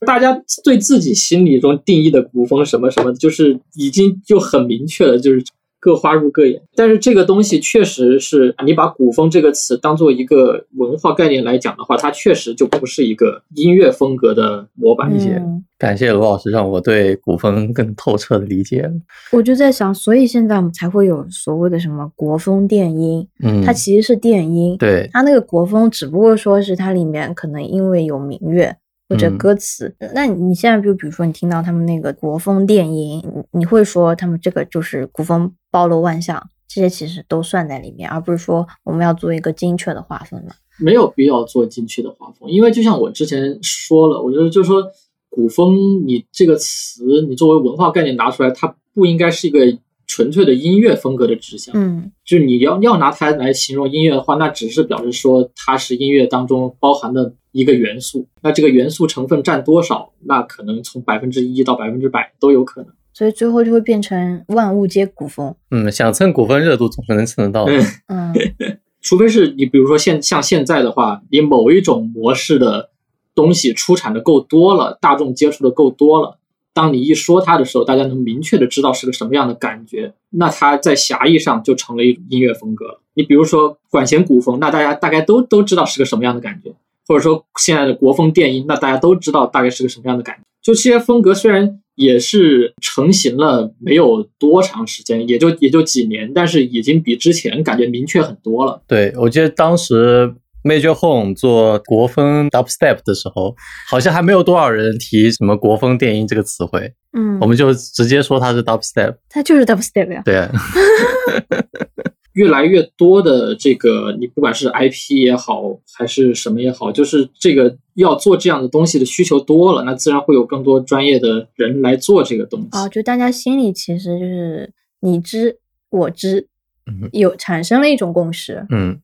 [0.07, 5.43] 大家对自己心里中定义的古风什么什么，就是已经就很明确了，就是
[5.83, 6.63] 各花入各眼。
[6.77, 15.13] 但是这个东西确实是你把古风这个词当做一个文化概念来讲的话，它确实就不是一个音乐风格的模板。
[15.13, 15.43] 一些，
[15.77, 18.89] 感谢罗老师让我对古风更透彻的理解。
[19.33, 24.77] 我就在想，所以现在我们才会有所谓的什么国风电音，嗯，它其实是电音。
[24.79, 28.77] 对，它那个国风只不过说是它里面可能因为有民乐。
[29.13, 40.55] 或者歌词，那你现在就比如说你听到他们那个国风电音，你会说他们这个就是古风包罗万象，这些其实都算在里面，而不是说我们要做一个精确的划分嘛？
[40.79, 44.83] 没有必要做精确的划分，因为就像我之前说了，我觉得就是说
[45.29, 49.61] 古风，你这个词你作为文化概念拿出来，它不应该是一个
[50.07, 51.75] 纯粹的音乐风格的指向。
[51.77, 57.35] 嗯，就是你要要拿它来形容音乐的话，那只是表示说它是音乐当中包含的。
[57.53, 60.13] 一个元素，那这个元素成分占多少？
[60.25, 65.55] 那可能从百分之一到百分之百都有可能，所以最后就会变成万物皆古风。
[65.71, 67.73] 嗯，想蹭古风热度总是能蹭得到的。
[68.09, 68.33] 嗯，
[69.01, 72.91] 除非是你比如说现像现在的话，你某一种模式的
[73.35, 76.39] 东西出产的够多了，大众接触的够多了，
[76.73, 83.01] 当你一说它的时候，大家能明确的知道是个什么样的感觉，那它在狭义上就成了一种音乐风格了。
[83.15, 86.73] 你比如说管弦古风，那大家大概都都知道是个什么样的感觉。
[87.13, 90.43] 或者说现在的国风电音，那大家都知道大概是个什么样的感觉。
[90.63, 98.81] 就这些风格虽然也是成型了没有多长时间，也就也就几年，但是已经比之前感觉明确很多了。
[98.89, 100.33] 对，我记得当时
[100.65, 103.55] Major Home 做国风 Dubstep 的时候，
[103.91, 106.95] 好像还没有多少人提什么国风电音这个词汇。
[107.13, 109.17] 嗯，我们就直接说它是 Dubstep。
[109.29, 110.23] 它就是 Dubstep 呀。
[110.25, 110.49] 对。
[112.35, 122.69] 越来越多的这个，你不管是 IP 也好，还是什么也好，就是这个要做这样的东西的需求多了，那自然会有更多专业的人来做这个东西。
[122.73, 125.59] 啊，就大家心里其实就是你知
[125.91, 126.49] 我知，
[126.87, 128.67] 嗯，有产生了一种共识。
[128.71, 128.99] 嗯，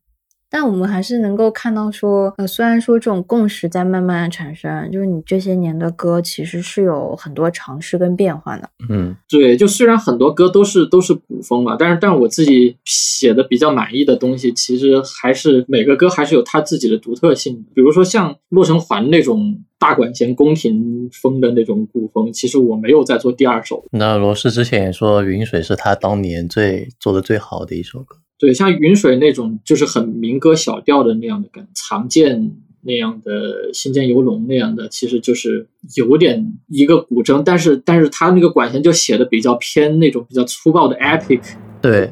[0.51, 8.71] 但我们还是能够看到说，呃，虽然说这种共识在慢慢产生，就是你这些年的歌其实是有很多尝试跟变化的。
[8.89, 17.67] 嗯，对，就虽然很多歌都是都是古风嘛，但是但是我自己写的比较满意的东西，其实还是每个歌还是有它自己的独特性。
[17.75, 23.85] 比如说像《洛城环》那种大管弦宫廷风的那种古风，其实我没有在做第二首。
[23.93, 28.17] 那罗氏之前也说《云水》是他当年最做的最好的一首歌。
[28.39, 41.41] 对，像云水那种就是很民歌小调的那样的感，藏剑那样的新建游龙那样的，其实就是有点一个古筝，但是但是他那个管弦就写的比较偏那种比较粗暴的 epic，
[41.83, 42.09] 对，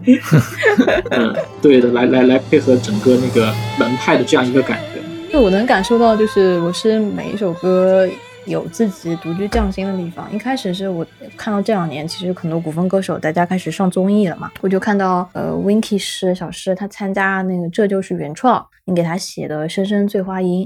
[1.11, 5.33] 嗯，对的，来来来配合整个那个门派的这样一个感觉。
[5.33, 8.09] 就我能感受到，就是我是每一首歌。
[8.47, 10.33] 有自己独具匠心的地方。
[10.33, 11.07] 一开始是我
[11.37, 20.65] 看到这两年，其实很多古风歌手大家开始上综艺了嘛，我就看到呃，Winky 师小师他参加那个这就是原创，你给他写的《深深醉花阴》，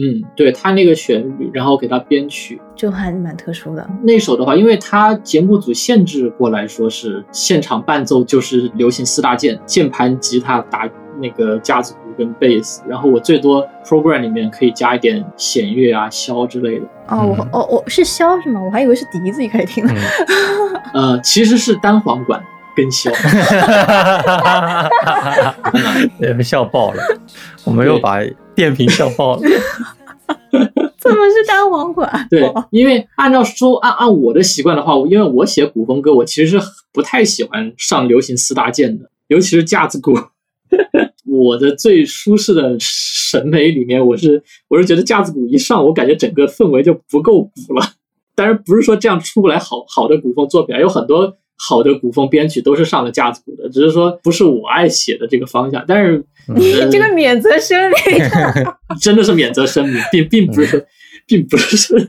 [0.00, 3.88] 嗯，对他那个旋律，然后给他编曲，就还蛮特殊的。
[4.02, 10.88] 那首的话，因为他节目组限制过来说是现场伴奏就是流行四大件：键盘、吉他、打
[11.20, 16.86] 那个架子鼓跟贝斯，然后我最多 program 里面可以加一点弦乐啊、箫之类的。
[17.06, 18.60] 哦，我哦我是箫是吗？
[18.60, 19.86] 我还以为是笛子，一开始听。
[20.92, 22.42] 呃，其实是单簧管
[22.74, 23.12] 跟箫。
[26.18, 27.00] 你们笑爆了，
[27.64, 28.18] 我们又把
[28.54, 29.42] 电瓶笑爆了。
[30.98, 32.26] 怎么是单簧管？
[32.28, 40.18] 对，因为按照说按按我的习惯的话，因为我写古风歌，我其实是不太喜欢上流行四大件的，尤其是架子鼓。
[41.28, 47.92] 我的最舒适的审美里面，我是我是觉得架子鼓一上，我感觉整个氛围就不够鼓了。
[48.34, 55.84] 当然不是说这样出不来好好的古风作品，有很多好的古风编曲都是上了架子鼓的，只是说不是我爱写的这个方向。
[55.86, 56.24] 但是
[56.56, 58.18] 你 这个免责声明，
[59.02, 60.86] 真的是免责声明，并并不是，
[61.26, 62.08] 并不是。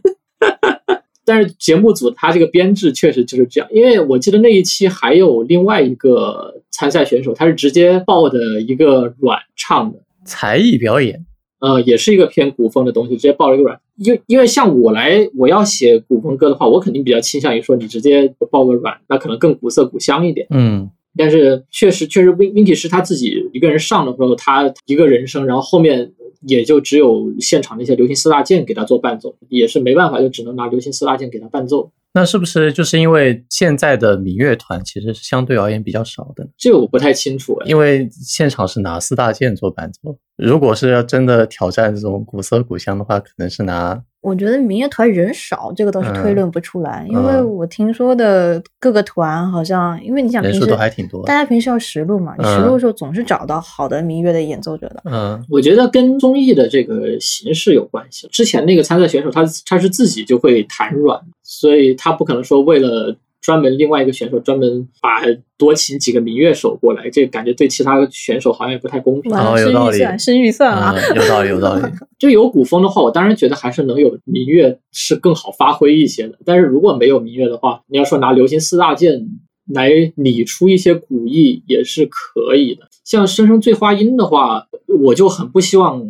[1.30, 11.24] 但是节目组他这个编制确实就是这样，因为我记得那一期还有另外一个参赛选手，他是直接报的一个软唱的才艺表演，
[11.60, 13.80] 呃，也是一个偏古风的东西，直接报了一个软。
[13.98, 20.48] 因因为像我来我要写古风歌的话，我肯定比较倾向于说你直接报个软，那可能更古色古香一点。
[20.50, 26.12] 嗯，但是确实确实，Win Winky 是他自己一个人上的时候，他一个人声，然后后面。
[26.42, 31.92] 也就只有现场那些流行四大件给他做伴奏，也是没办法，就只能拿流行四大件给他伴奏。
[32.14, 36.48] 那是不是就是因为现在的民乐团其实是相对而言比较少的？
[36.58, 40.18] 这个我不太清楚，因为现场是拿四大件做伴奏。
[40.36, 44.04] 如果是要真的挑战这种古色古香的话，可能是拿。
[44.22, 55.02] 我觉得民乐团人少，这个倒是推论不出来，因为我听说的各个团好像，因为你想平时都还挺多，大家平时要实录嘛，你实录的时候总是找到好的民乐的演奏者的。
[55.06, 58.28] 嗯，我觉得跟综艺的这个形式有关系。
[58.32, 63.16] 之前那个参赛选手，他他是自己就会弹软，所以他不可能说为了。
[63.42, 65.22] 专门另外一个选手专门把
[65.58, 69.34] 多请几个民乐手过来，这感觉对其他选手好像也不太公平。
[69.34, 71.84] 哦，有道理，是预算啊，有道理，有道理。
[72.20, 76.38] 就有古风的话，我当然觉得还是能有民乐是更好发挥一些的。
[76.46, 79.28] 但是如果没有民乐的话，你要说拿流行四大件
[79.74, 82.88] 来理出一些古意也是可以的。
[83.06, 84.68] 像《声声醉花阴》的话，
[85.04, 86.04] 我就很不希望。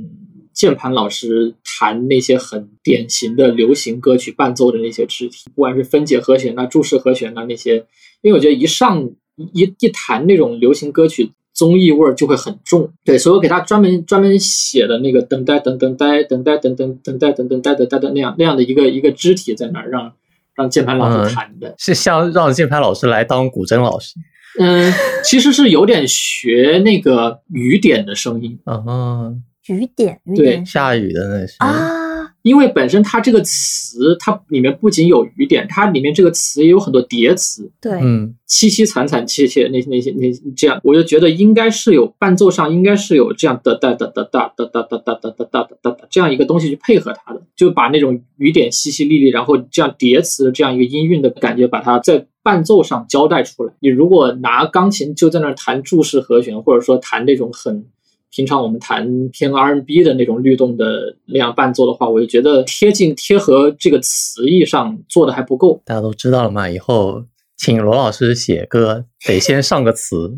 [0.59, 7.77] 键盘老师弹那些很典型的流行歌曲伴奏的那些肢体，不管是分解和弦啊、注释和弦啊那些，
[8.21, 9.09] 因为我觉得一上
[9.53, 12.91] 一一弹那种流行歌曲，综艺味儿就会很重。
[13.05, 20.11] 对，所以我给他专门专门写的那个等待等等待等待等等等待等等待等待的那样那样的一个一个肢体在那儿，让
[20.55, 24.15] 让键盘老师弹的，是像让键盘老师来当古筝老师。
[24.59, 24.91] 嗯，
[25.23, 28.59] 其实是有点学那个雨点的声音。
[28.65, 29.41] 嗯。
[29.69, 53.73] 雨点，雨点，下雨的那些啊，因为本身它这个词，它里面不仅有雨点，它里面这个词也有很多叠词，对，嗯，凄凄惨惨切切那些那些那这样，我就觉得应该是有伴奏上应该是有这样的哒哒哒哒哒哒哒哒哒哒哒哒哒这样一个东西去配合它的，就把那种雨点淅淅沥沥，然后这样叠词的这样一个音韵的感觉，把它在伴奏上交代出来。
[53.79, 57.85] 你如果拿钢琴就在那弹注释和弦，或者说弹那种很。
[58.31, 65.81] 平常我们弹偏 R&B 的那种律动的那样伴奏的话，我就觉得贴近贴合这个词义上做的还不够。
[65.85, 67.23] 大家都知道了嘛，以后
[67.57, 70.31] 请罗老师写歌得先上个词，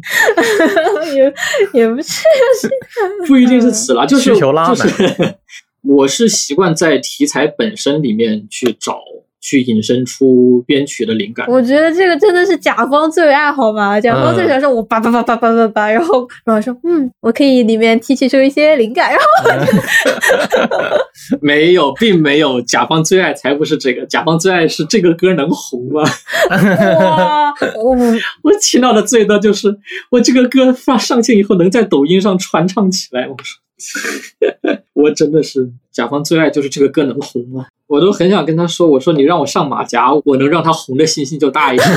[1.13, 1.33] 也
[1.81, 2.23] 也不是，
[3.27, 4.87] 不一定是词了，就是需求拉满。
[5.83, 9.01] 我是习惯在题材本身里面去找
[9.41, 11.45] 去引申出编曲的灵感。
[11.49, 13.99] 我觉得这个真的是甲方最爱好吗？
[13.99, 19.25] 甲方最喜欢说我叭叭叭叭叭叭叭，然后然后说嗯，我可以里面提取出一些灵感，然后
[21.41, 26.03] 没有，并没有，甲方最爱才不是这个，甲方最爱是这个歌能红吗？
[26.99, 27.95] 哇，我
[28.43, 29.75] 我听到的最多就是
[30.11, 33.59] 我这个歌发上线以后能在抖音上传唱起来，我说，
[34.93, 37.65] 我真的是甲方最爱就是这个歌能红吗？
[37.91, 41.89] 我都很想跟他说，我说你让我上马甲，我能让他红的信心就大一点。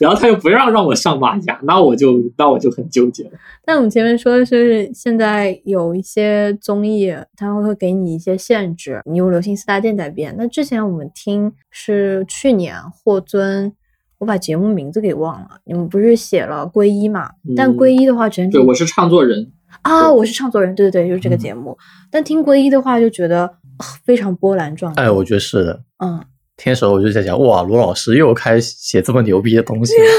[0.00, 3.32] 然后他又不让让我上马甲，那我就那我就很纠结了。
[3.66, 10.34] 那我们前面说的是现在有一些综艺，它会给你一些限制，你用流行四大件在编。
[10.38, 13.70] 那之前我们听是去年霍尊，
[14.16, 17.32] 我把节目名字给忘了，你们不是写了皈依嘛？
[17.54, 19.52] 但皈依的话整体对我是唱作人，
[19.82, 21.76] 啊，我是唱作人，对对对，就是这个节目。
[22.10, 23.42] 但听皈依的话就觉得
[23.78, 25.02] 呃非常波澜壮阔。
[25.02, 25.82] 哎，我觉得是的。
[26.04, 26.22] 嗯，
[26.56, 30.04] 听的时候我就在想，哇，罗老师又开始写这么牛逼的东西了。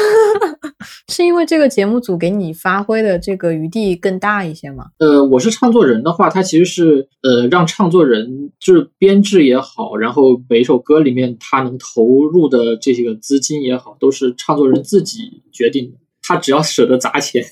[1.09, 4.85] 是因为这个节目组给你发挥的这个余地更大一些吗？
[4.97, 15.97] 呃，我是唱作人的话，它其实是呃让唱作人就是编制也好，然后每一首歌里面他能投入的这些个资金也好，都是唱作人自己决定的。
[16.23, 17.43] 他只要舍得砸钱，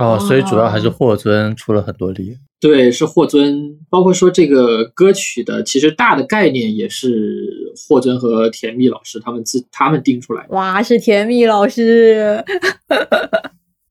[0.00, 2.36] 哦，所以主要还是霍尊出了很多力。
[2.60, 7.46] 对，是霍尊，包括说这个歌曲的其实大的概念也是
[7.88, 10.48] 霍尊和甜蜜老师他们自他们定出来的。
[10.54, 12.42] 哇，是甜蜜老师。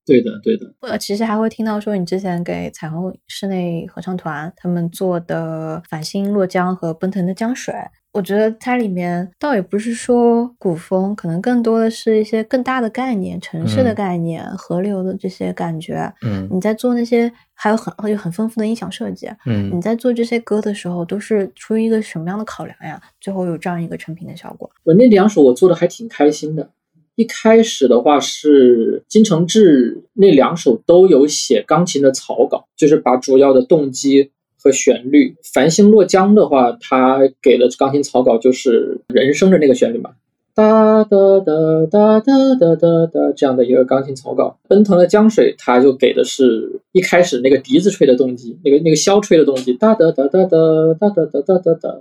[0.05, 0.71] 对的，对的。
[0.81, 7.73] 呃，其实还会听到说你之前给彩虹室内合唱团他们做的《繁星落江》和《奔腾的江水》，
[8.11, 16.11] 我觉得它里面倒也不是说古风，可能更多的是一些更大的概念、城市的嗯概念、河流的这些感觉。
[16.23, 22.99] 嗯你在做那些还有很有很丰富的音响设计，嗯你嗯，在做这些歌的时候，都是出于一个什么样的考量呀？
[23.21, 24.69] 最后有这样一个成品的效果。
[24.83, 26.71] 我那两首我做的还挺开心的。
[27.15, 34.31] 一开始的话是金承志那两首都有写钢琴的草稿，就是把主要的动机
[34.61, 35.35] 和旋律。
[35.53, 40.11] 繁星落江的话，他给的钢琴草稿就是人声的那个旋律嘛，
[40.53, 41.53] 哒哒哒
[41.89, 44.57] 哒哒哒哒哒这样的一个钢琴草稿。
[44.67, 51.95] 奔腾的江水，他就给的是一开始那个笛子吹的动机，那个那个箫吹的动机，哒哒哒哒哒哒哒哒哒哒哒。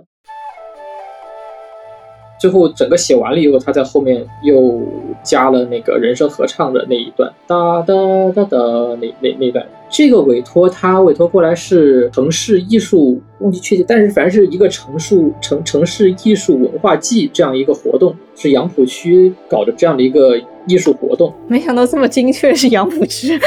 [2.41, 4.81] 最后整个写完了以后，他在后面又
[5.23, 7.93] 加了那个人声合唱的那一段，哒哒
[8.33, 8.57] 哒哒
[9.01, 9.65] 那那那段。
[9.89, 21.33] 这个委托他委托过来是城市艺术，忘记确切，但是反正是一个城市城城市艺术文化季这样一个活动，是杨浦区搞的这样的一个艺术活动。
[21.47, 23.39] 没想到这么精确是杨浦区。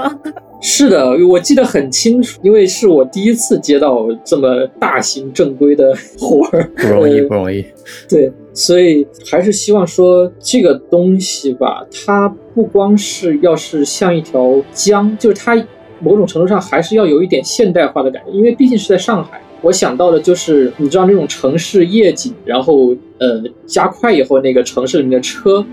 [0.62, 7.64] 是的，我记得很清楚，因为是我第一次接到这么大型正规的活儿，不容易， 呃不容易。
[8.06, 15.54] 对，所以还是希望说这个东西吧，它不光是要是像一条江，就是它
[16.00, 19.40] 某种程度上还是要有一点现代化的感觉，因为毕竟是在上海。
[19.62, 25.64] 我想到的就是你知道那种城市夜景，然后呃加快以后那个城市里面的车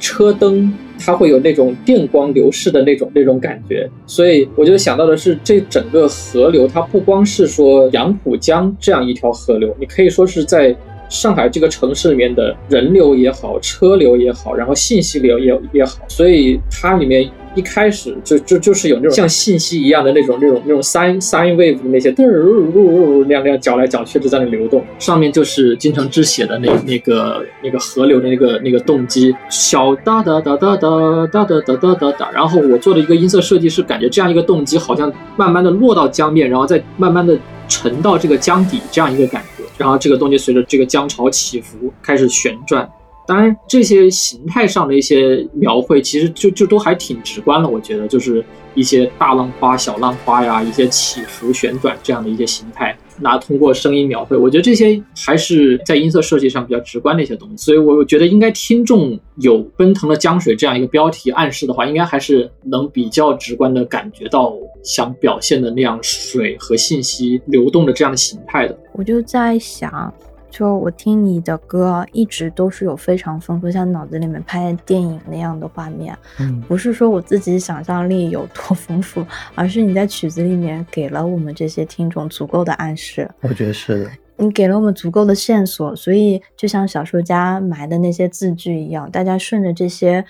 [0.00, 0.72] 车灯。
[0.98, 10.74] 它会有那种电光流逝的那种那种感觉，所以我就想到的是，这整个河流它不光是说杨浦江这样一条河流，你可以说是在
[11.08, 37.36] 上海这个城市里面的人流也好，车流也好，然后信息流也也好，所以它里面一开始就就就是有那种像信息一样的那种那种那种 sine sine wave 的那些嘚儿那样那样搅来搅去的在那流动，上面就是金城之写的那那个那个河流的那个那个动机，小哒哒哒哒哒哒哒哒哒哒哒，然后我做的一个音色设计是感觉这样一个动机好像慢慢的落到江面，然后再慢慢的
[37.68, 42.88] 沉到这个江底这样一个感觉，然后这个东西随着这个江潮起伏开始旋转。
[43.26, 47.68] 当然，这些形态上的一些描绘，其实就就都还挺直观的。
[47.68, 57.56] 我觉得就是一些大浪花、小浪花呀，一些起伏、旋转这样的一些形态，拿通过声音描绘，我觉得这些还是在音色设计上比较直观的一些东西。
[57.56, 68.78] 所以，我觉得应该听众有“奔腾的江水”这样一个标题暗示的话，应该还是能比较直观的感觉到想表现的那样水和信息流动的这样的形态的。
[68.92, 70.12] 我就在想，
[70.56, 76.16] 就我听你的歌，一直都是有非常丰富，像脑子里面拍电影那样的画面。
[76.40, 79.22] 嗯不是说我自己想象力有多丰富，
[79.54, 84.10] 而是你在曲子里面给了我们这些听众足够的暗示，我觉得是的。
[84.38, 90.24] 你给了我们足够的线索，所以就像小说家埋的那些字句一样，大家顺着这些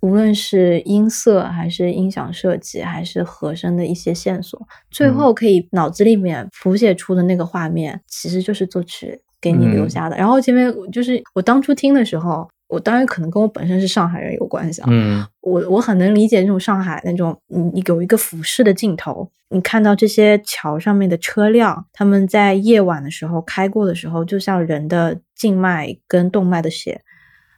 [0.00, 4.60] 无论是音色还是音响设计，还是和声的一些线索，
[4.90, 9.90] 最嗯后可以脑子里面浮写出的那个画面，其实就是作曲给你留嗯。
[9.90, 10.16] 下的。
[10.16, 15.26] 然后前面就是我当初听的时候，我当然可能跟我本身是上海人有关系啊，嗯。
[15.40, 27.00] 我我很能理解那种上海那种，你你有一个俯视的镜头，你看到这些桥上面的车辆，他们在夜晚的时候开过的时候，就像人的静脉跟动脉的血，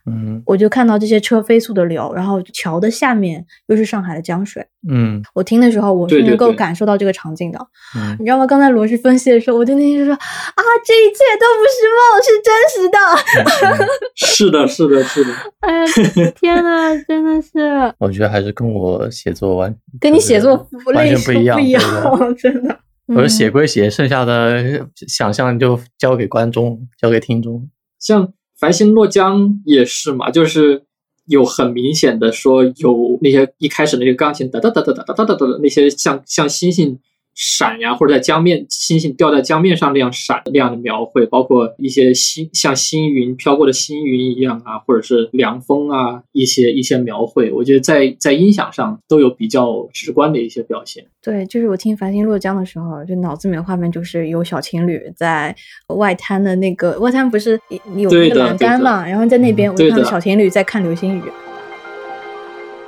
[0.05, 4.65] 嗯我就看到这些车飞速的流，然后桥的下面又是上海的江水。
[4.89, 7.59] 嗯我听的时候，我是能够感受到这个场景的。
[7.95, 8.45] 嗯你知道吗？
[8.45, 13.87] 刚才罗旭分析的时候，我就那就说啊，这一切都不是梦，是真实的。
[14.15, 15.31] 是的，是的，是的。
[15.61, 22.77] 哎呀，天呐，真的是 我觉得还是跟我写作完跟你写作完全不一样，不一样，真的。
[23.07, 27.69] 我说写嗯归写，剩下的想象就交给观众，交给听众。
[27.99, 28.27] 像
[28.63, 30.85] 《繁星落江》也是嘛，就是
[31.25, 36.97] 有很明显的说有那些一开始那个钢琴哒哒哒哒哒哒哒哒哒的那些像像星星
[37.35, 51.05] 闪呀，或者在江面星星掉在江面上那样闪那样的描绘，包括一些星像星云飘过的星云一样啊，或者是凉风啊一些一些描绘，我觉得在在音响上都有比较直观的一些表现。
[51.21, 55.55] 对，就是我听《繁星落江》的时候，就脑子里面画面就是有小情侣在
[55.87, 57.59] 外滩的那个外滩，不是
[57.95, 61.21] 有那个栏杆嘛，然后在那边我就看到小情侣在看流星雨。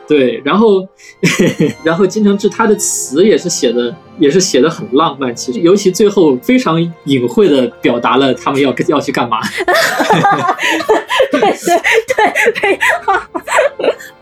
[0.07, 0.87] 对，然后，
[1.83, 5.35] 然后金承志他的词也是写的，也是写的很浪漫。
[5.35, 9.39] 其实，尤其最后非常隐晦的表达了他们要要去干嘛。
[11.31, 11.49] 对对
[12.07, 12.79] 对对，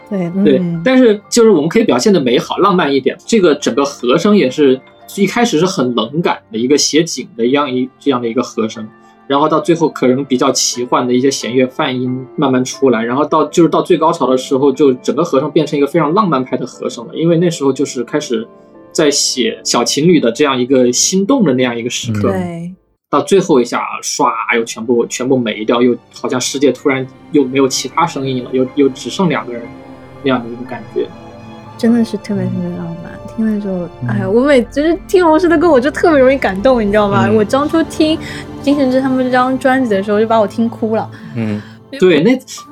[0.09, 3.17] 对对，嗯，但是就是我们可以表现的美好、浪漫一点。
[3.25, 4.79] 这个整个和声也是
[5.15, 8.87] 一开始是很冷感的一个写景的一样一这样的一个和声，
[9.27, 17.15] 然后到最后可能比较奇幻的一些弦乐泛音慢慢出来，然后到就是到最高潮的时候，就整个和声变成一个非常浪漫派的和声了。
[17.15, 18.47] 因为那时候就是开始
[18.91, 22.73] 在写小情侣的这样一个心动的那样一个时刻，对，
[23.09, 29.63] 到最后一下唰又全部全部没掉，又好像世界突然又没有其他声音了，又又只剩两个人
[30.21, 31.07] 那样的一个感觉。
[31.77, 33.19] 真的是特别特别浪漫。
[33.35, 37.27] 听的时候，哎，我每就是听罗师的歌，我就特别容易感动，你知道吗？
[37.27, 38.17] 嗯我当初听
[38.61, 41.09] 金承志他们这张专辑的时候，就把我听哭了。
[41.35, 41.61] 嗯
[41.99, 42.31] 对，那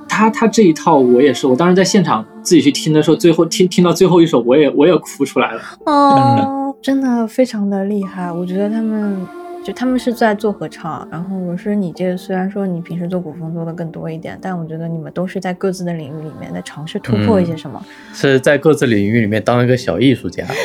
[0.09, 5.62] 他他这一套我也是，我当时在现场自己去听的时候，最后听听到最后一首，我也我也哭出来了。
[5.86, 9.16] 哦，真的非常的厉害，我觉得他们
[9.64, 17.86] 就他们是在做合唱，然后我说你这个虽然说你平时做古风做的更多一点，但我觉得你们都是在各自的领域里面在尝试突破一些什么。
[18.14, 20.45] 是在各自领域里面当一个小艺术家。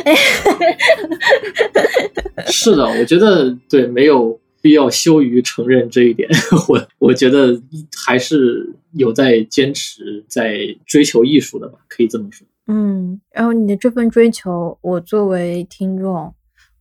[2.46, 6.28] 是的，我觉得对，没有必要羞于承认这一点。
[6.68, 7.60] 我我觉得
[8.06, 12.46] 还是有在坚持，在追求艺术的吧，可以这么说。
[12.68, 16.32] 嗯，然后你的这份追求，我作为听众，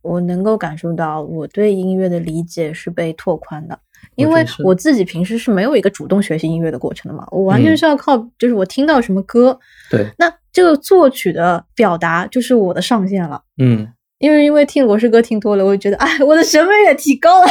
[0.06, 3.78] 我能够感受到我对音乐的理解是被拓宽的。
[4.14, 9.58] 因为我自己平时是没有一个主动学习音乐的过程的嘛，我完全嗯是要靠，就是我听到什么歌，
[9.90, 13.42] 对，那这个作曲的表达就是我的上限了。
[13.60, 13.88] 嗯
[14.18, 17.48] 因为因为听罗氏歌听多了，我就觉得，哎，我的审美也提高了，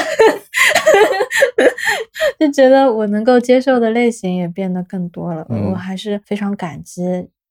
[2.39, 5.45] 就觉得我能够接受的类型也变得更多了。
[5.49, 7.03] 嗯我还是非常感激。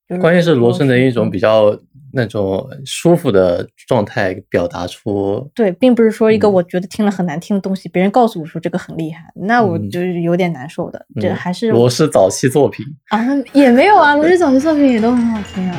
[0.08, 1.76] 就是关键是罗生的一种嗯比较
[2.12, 11.04] 那种舒服的状态表达出，对，并不是说一个嗯我觉得听了很难听的东西，别人告诉我说这个很厉害，那我嗯就是有点难受的。
[11.20, 15.76] 这嗯还是罗氏早期作品，啊，也没有啊，罗氏早期作品也都很好听啊。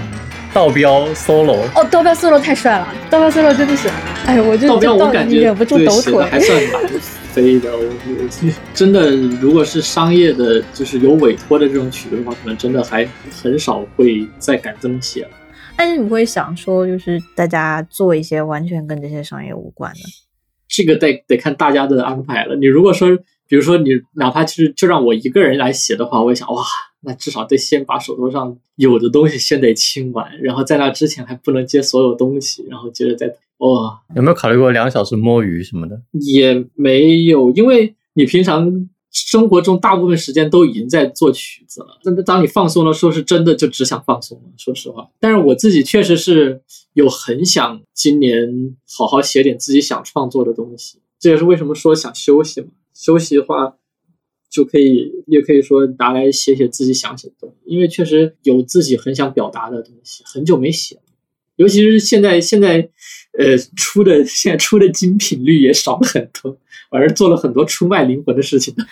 [0.53, 3.89] 道标 solo，哦，道标 solo 太帅了，道标 solo 真的是，
[4.25, 6.23] 哎，我就道标就到我感觉忍不住抖腿。
[6.25, 6.81] 还算蛮
[7.35, 7.69] 飞的。
[7.77, 9.11] 我我真的，
[9.41, 15.31] 如果是商业的，就是有委托的这种曲子的话，可能真的还很少会再敢这么写了。
[15.75, 19.99] 但是你会想说，就是大家做一些完全跟这些商业无关的，
[20.69, 22.55] 这个得得看大家的安排了。
[22.55, 23.13] 你如果说，
[23.49, 26.63] 比如说你哪怕就是就让我一个人来写的话，我也想哇，
[27.01, 36.01] 那至少得先把手头上有的东西先得清完，然后在那之前还不能接所有东西，然后接着再哇，有没有考虑过两小时摸鱼什么的？
[36.11, 41.97] 也没有，因为你平常生活中大部分时间都已经在做曲子了。
[42.03, 44.43] 那当你放松的时候，是真的就只想放松了。
[44.57, 46.61] 说实话，但是我自己确实是
[46.93, 50.99] 有很想今年好好写点自己想创作的东西。
[51.17, 52.67] 这也是为什么说想休息嘛。
[52.93, 53.77] 休息的话，
[54.49, 61.01] 就可以也可以说拿来写写自己想写的东西，因为确实有自己很想表达的东西，很久没写了。
[61.55, 62.89] 尤其是现在现在，
[63.37, 66.57] 呃，出的现在出的精品率也少了很多，
[66.89, 68.73] 反而做了很多出卖灵魂的事情。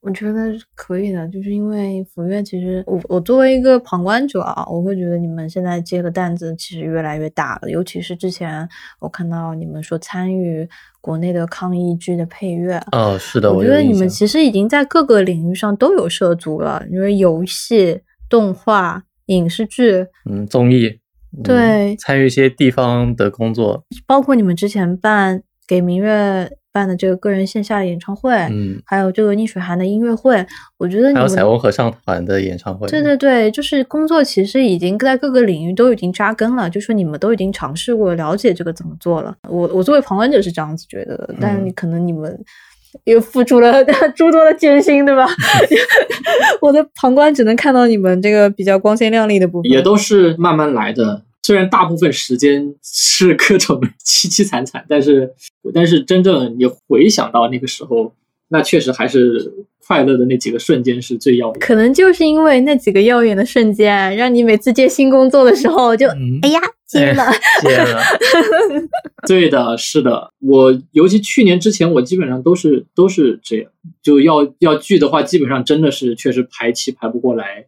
[0.00, 8.68] 我觉得可以的，就是因为福乐，其实我我作为一个旁观者啊，我会觉得你们现在接的担子其实越来越大了，尤其是之前
[9.00, 10.68] 我看到你们说参与
[11.00, 21.00] 国内的抗疫剧的配乐，哦，是的，我觉得你们其实已经在各个领域上都有涉足了，因为游戏、动画、影视剧，嗯综艺，
[21.36, 30.44] 嗯对参与一些地方的工作，包括你们之前办给明月办的这个个人线下的演唱会，嗯，还有这个逆水寒的音乐会，
[30.78, 39.34] 我觉得你们还有彩虹合唱团的演唱会，对对对，就是工作其实已经在各个领域都已经扎根了，就说你们都已经尝试过了解这个怎么做了。
[39.48, 42.38] 我我作为旁观者是这样子觉得的，但嗯你可能你们
[43.04, 43.84] 又付出了
[44.14, 45.26] 诸多的艰辛，对吧？
[46.62, 51.22] 我的旁观只能看到你们这个比较光鲜亮丽的部分，也都是慢慢来的。
[51.46, 55.32] 虽然大部分时间是各种凄凄惨惨，但是
[55.72, 58.12] 但是真正你回想到那个时候，
[58.48, 59.52] 那确实还是
[59.86, 61.60] 快乐的那几个瞬间是最耀眼的。
[61.60, 67.24] 可能就是因为那几个耀眼的瞬间，让你每次接新工作的时候就、嗯哎呀接了。
[67.62, 68.00] 接了，
[69.28, 73.70] 对的，是的，我尤其去年之前，我基本上都是都是这样，
[74.02, 77.66] 就要要拒的话，基本上真的是确实排期排不过来，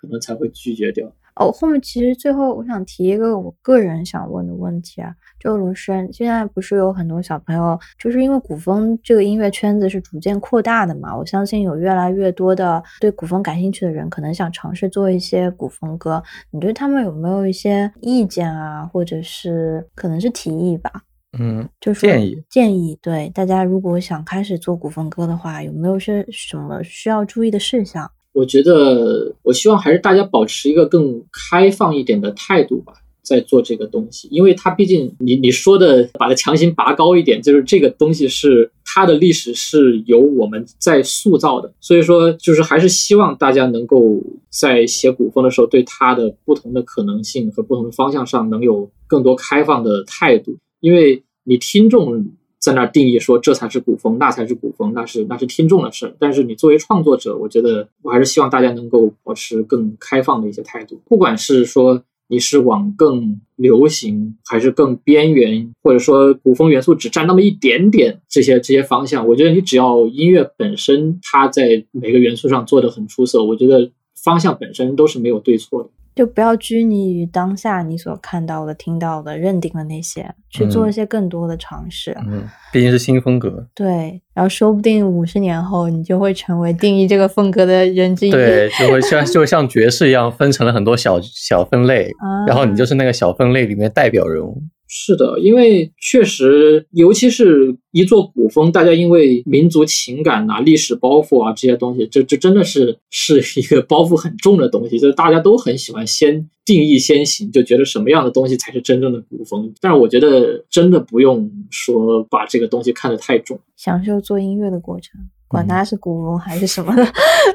[0.00, 1.12] 可能才会拒绝掉。
[1.36, 20.90] 哦，后面其实最后我想提一个我个人想问的问题啊，就罗生现在不是有很多小朋友，就是因为古风这个音乐圈子是逐渐扩大的嘛，我相信有越来越多的对古风感兴趣的人，可能想尝试做一些古风歌，你对他们有没有一些意见啊，或者是可能是提议吧？
[21.38, 28.10] 嗯，就是建议建议，对大家如果想开始做古风歌的话，有没有些什么需要注意的事项？
[28.32, 52.26] 我觉得，我希望还是大家保持一个更开放一点的态度吧，在做这个东西，因为它毕竟你你说的把它强行拔高一点，就是这个东西是它的历史是由我们在塑造的，所以说就是还是希望大家能够在写古风的时候，对它的不同的可能性和不同的方向上能有更多开放的态度，因为你听众。
[52.60, 56.14] 在那儿定义说这才是古风，那才是古风，那是那是听众的事儿。
[56.18, 73.90] 但是你作为创作者，我觉得我还是希望大家能够保持更开放的一些态度，不管是说你是往更流行，还是更边缘，或者说古风元素只占那么一点点这些这些方向，我觉得你只要音乐本身它在每个元素上做得很出色，我觉得
[74.22, 75.88] 方向本身都是没有对错的。
[76.20, 82.14] 就不要拘泥于当下你所看到的、听到的、认定的那些，去做一些更多的尝试。
[82.26, 88.30] 嗯，毕竟是新风格，对，然后说不定五十年后你就会成为定义这个风格的人之一。
[88.30, 94.62] 对，就会像就像爵士一样分成了很多小小分类，啊，然后你就是那个小分类里面代表人物。
[94.92, 109.72] 是的，因为确实，尤其是一做古风，大家因为民族情感呐、历史包袱啊这些东西，这这真的是是一个包袱很重的东西，就是大家都很喜欢先定义先行，就觉得什么样的东西才是真正的古风。
[109.80, 113.60] 但是我觉得真的不用说把这个东西看得太重。
[113.76, 115.20] 享受做音乐的过程，
[115.50, 117.04] 管嗯它是古风还是什么的。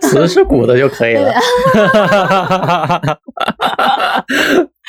[0.01, 1.33] 词是古的就可以了。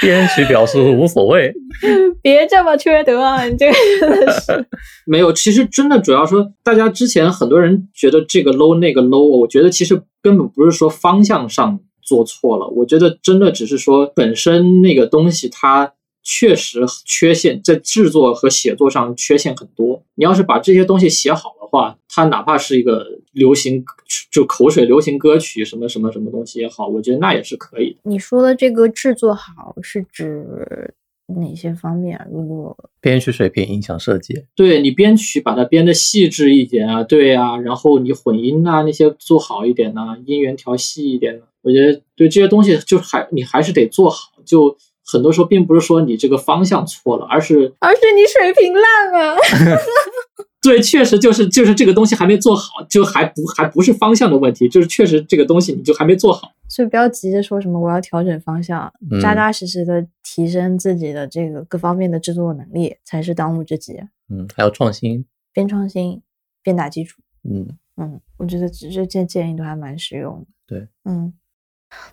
[0.00, 1.54] 编曲表示无所谓。
[2.20, 3.44] 别这么缺德啊！
[3.44, 4.66] 你这个真的是。
[5.06, 15.92] 没有，其实真的主要说，大家之前很多人觉得这个 low 那个 low，我觉得其实根本不是说方向上做错了，我觉得真的只是说本身那个东西它
[16.28, 20.02] 确实缺陷，在制作和写作上缺陷很多。
[20.16, 23.84] 你要是把这些东西写好的话，它哪怕是一个流行
[24.32, 27.98] 就口水流行歌曲什么什么什么东西也好，我觉得那也是可以的。
[28.02, 30.92] 你说的这个制作好是指
[31.28, 32.26] 哪些方面啊？
[32.32, 44.32] 如果编曲水平影响设计，对你编曲把它编的细致一点啊，对啊，然后你混音啊那些做好一点呐、音源调细一点、啊，我觉得对这些东西就还你还是得做好。
[44.44, 49.36] 就很多时候并不是说你这个方向错了，而是而是你水平烂啊！
[50.60, 56.50] 对，确实就是就是这个东西还没做好，就还不还不是方向的问题，就是确实这个东西你就还没做好。
[56.68, 64.00] 所以不要急着说什么我要调整方向，嗯扎扎实实的提升自己的这个各方面的制作能力才是当务之急。
[64.28, 66.20] 嗯，还有创新，边创新
[66.64, 67.22] 边打基础。
[67.48, 70.46] 嗯，嗯，我觉得这这些建议都还蛮实用的。
[70.66, 71.32] 对，嗯，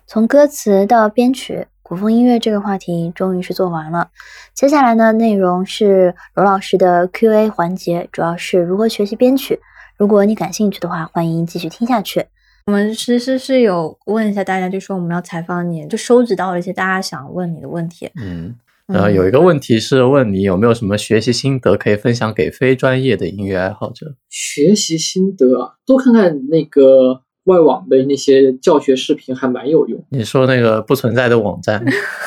[0.06, 4.08] 从歌词到编曲，古风音乐这个话题终于是做完了。
[4.54, 9.60] 接下来呢，内容是罗老师的 Q&A 环节，主要是如何学习编曲。
[9.98, 12.24] 如果你感兴趣的话，欢迎继续听下去。
[12.68, 18.10] 我们其实是有问一下大家，就说我们要采访你，就收集到了一些大家想问你的问题。
[18.18, 18.54] 嗯，
[18.86, 24.16] 然后有一个问题是问你有没有什么学习心得可以分享给非专业的音乐爱好者？
[24.30, 30.04] 学习心得啊，多看看那个外网的那些教学视频还蛮有用。
[30.10, 31.84] 你说那个不存在的网站，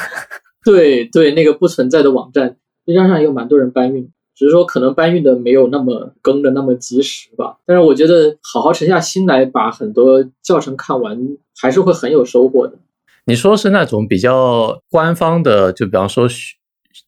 [0.65, 7.57] 对对，那个不存在的网站，B 站上也有蛮多人搬运，只是说可能搬运的没有那么更的那么及时吧。
[7.65, 11.17] 但是我觉得好好沉下心来把很多教程看完，
[11.61, 12.77] 还是会很有收获的。
[13.25, 16.56] 你说是那种比较官方的，就比方说学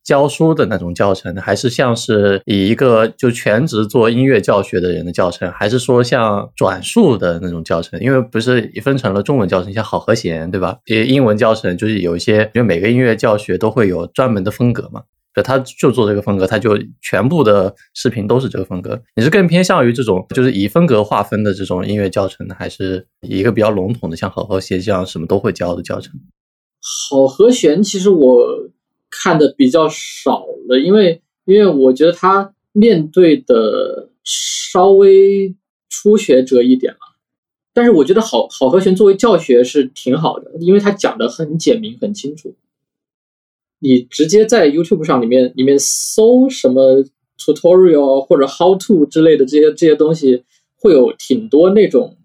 [0.10, 8.00] 教书的那种教程，还是像是以一个就全职做音乐教学的人的教程，还是说像转述的那种教程？
[8.00, 10.80] 因为不是分成了中文教程，像好和弦，对吧？
[10.88, 15.04] 也英文教程就是有一些，因为每个音乐教学都会有专门的风格嘛。
[15.36, 19.00] 就他就做这个风格，他就全部的视频都是这个风格。
[19.16, 26.14] 你是更偏向于这种就是以风格划分的这种音乐教程呢，还是一个比较笼统的像好和弦这样什么都会教的教程？
[26.82, 28.44] 好和弦其实我
[29.10, 35.56] 看的比较少了，因为因为我觉得他面对的稍微
[35.90, 37.00] 初学者一点了。
[37.72, 42.56] 但是我觉得好好和弦作为教学是挺好的，因为他讲的很简明很清楚。
[43.80, 47.06] 你直接在 YouTube 上里面里面搜什么
[47.38, 50.44] tutorial 或者 how to 之类的这些这些东西，
[50.76, 52.18] 会有挺多那种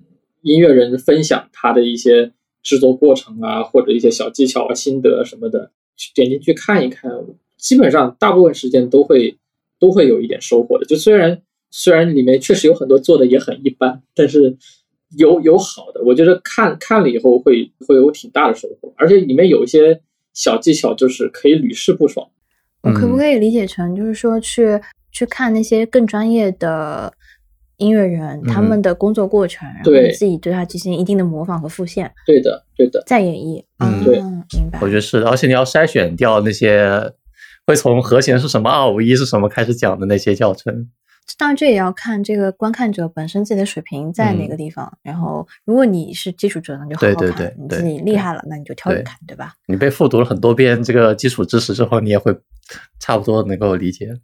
[0.43, 2.33] 音乐人分享他的一些
[2.63, 5.71] 制作过程啊，或者一些小技巧啊、心得什么的，
[6.15, 7.11] 点进去看一看，
[7.57, 9.37] 基本上大部分时间都会
[9.79, 10.85] 都会有一点收获的。
[10.87, 11.41] 就虽然
[11.71, 14.57] 虽然里面确实有很多做的也很一般，但是
[15.17, 20.01] 有有好的，我觉得看看了以后会会有挺大的收获，而且里面有一些。
[20.37, 22.29] 小技巧就是可以屡试不爽。
[22.81, 24.81] 我可不可以理解成，就是说去
[25.13, 27.15] 去看那些更专业的
[27.79, 32.11] 音乐人他们的工作过程，然后自己对他进行一定的模仿和复现？
[32.27, 33.65] 对的，对的，再演绎。
[33.79, 34.79] 嗯，对，明白。
[34.81, 37.13] 我觉得是的，而且你要筛选掉那些
[37.67, 40.89] 会从和弦是什么、二五一是什么开始讲的那些教程。
[41.39, 44.99] 当然，这也要看这个观看者本身自己的水平在哪个地方。
[45.03, 49.55] 然后，如果你是基础者，那就好好看；你自己厉害了，那你就挑着看，对吧？
[49.67, 52.37] 你被复读了很多遍这个基础知识之后，你也会
[53.01, 54.15] 差不多能够理解。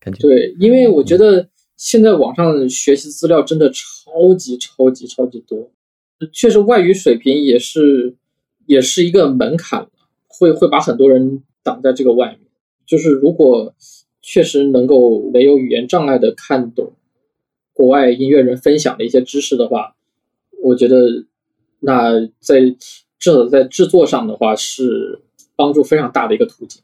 [0.00, 1.46] 感觉对，因为我觉得
[1.76, 5.70] 现在网上学习资料真的超级超级超级多，
[6.32, 8.14] 确实外语水平也是
[8.66, 9.88] 也是一个门槛，
[10.26, 12.40] 会会把很多人挡在这个外面。
[12.86, 13.74] 就是如果。
[14.28, 16.94] 确实能够没有语言障碍的看懂
[17.72, 19.94] 国外音乐人分享的一些知识的话，
[20.64, 21.26] 我觉得
[21.78, 22.60] 那在
[23.20, 25.20] 至少在制作上的话是
[25.54, 26.82] 帮助非常大的一个途径，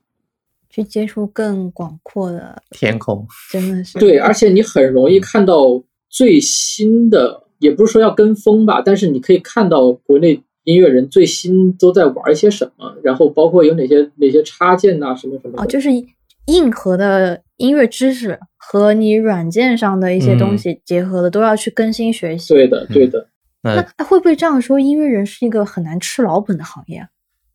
[0.72, 15.88] 去接触更广阔的天空，真的是对，而且你很容易看到最新的，也不是说要跟风吧，但是你可以看到国内音乐人最新都在玩一些什么，然后包括有哪些哪些插件呐，什么什么哦，就是。
[16.46, 22.52] 硬核的音乐知识和你软件上的一些东西结合的，都要去更新学习。
[22.52, 23.28] 对的，对的。
[23.62, 24.80] 那会不会这样说？
[24.80, 27.06] 音乐人是一个很难吃老本的行业？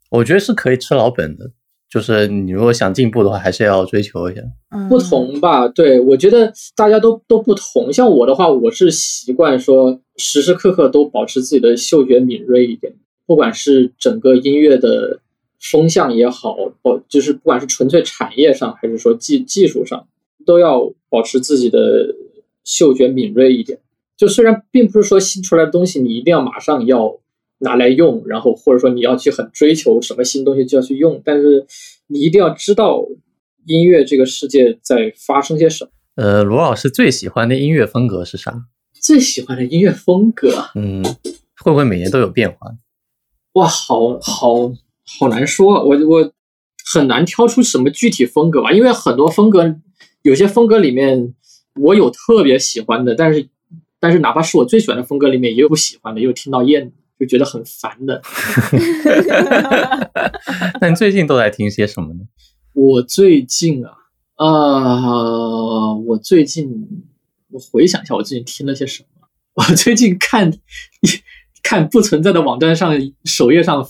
[0.10, 1.52] 我觉得是可以吃老本的，
[1.90, 4.42] 就是你如果想进步的话，还是要追求一下。
[4.90, 5.68] 不同吧？
[5.68, 7.92] 对，我觉得大家都都不同。
[7.92, 12.94] 像我的话，我是习惯说时时刻刻都保持自己的嗅觉敏锐一点，
[13.26, 15.20] 不管是整个音乐的。
[15.60, 20.08] 风向也好，哦，就是不管是纯粹产业上，还是说技技术上，
[20.46, 22.14] 都要保持自己的
[22.64, 23.80] 嗅觉敏锐一点。
[24.16, 27.18] 就虽然并不是说新出来的东西你一定要马上要
[27.60, 31.66] 拿来用，然后或者说你要去很追求什么新东西就要去用，但是
[32.08, 33.06] 你一定要知道
[33.66, 35.92] 音乐这个世界在发生些什么。
[36.16, 38.66] 呃，罗老师最喜欢的音乐风格是啥？
[38.94, 41.04] 最喜欢的音乐风格，嗯，
[41.64, 42.76] 会不会每年都有变化？
[43.54, 44.74] 哇，好好。
[45.10, 46.34] 好难说，我我
[46.94, 49.80] 很难挑出什么具体风格吧，因为很多风格，
[50.22, 51.34] 有些风格里面
[51.80, 53.48] 我有特别喜欢的，但是
[54.02, 58.22] 但是哪怕是我最喜欢的风格里面，也有不喜欢的，也有听到厌，就觉得很烦的。
[60.82, 62.22] 那你最近都在听些什么呢？
[62.74, 63.92] 我最近啊
[64.36, 66.88] 啊，我最近
[67.52, 69.28] 我回想一下，我最近听了些什么？
[69.56, 70.54] 我最近看
[71.64, 72.94] 看不存在的网站上
[73.26, 73.88] 首页上。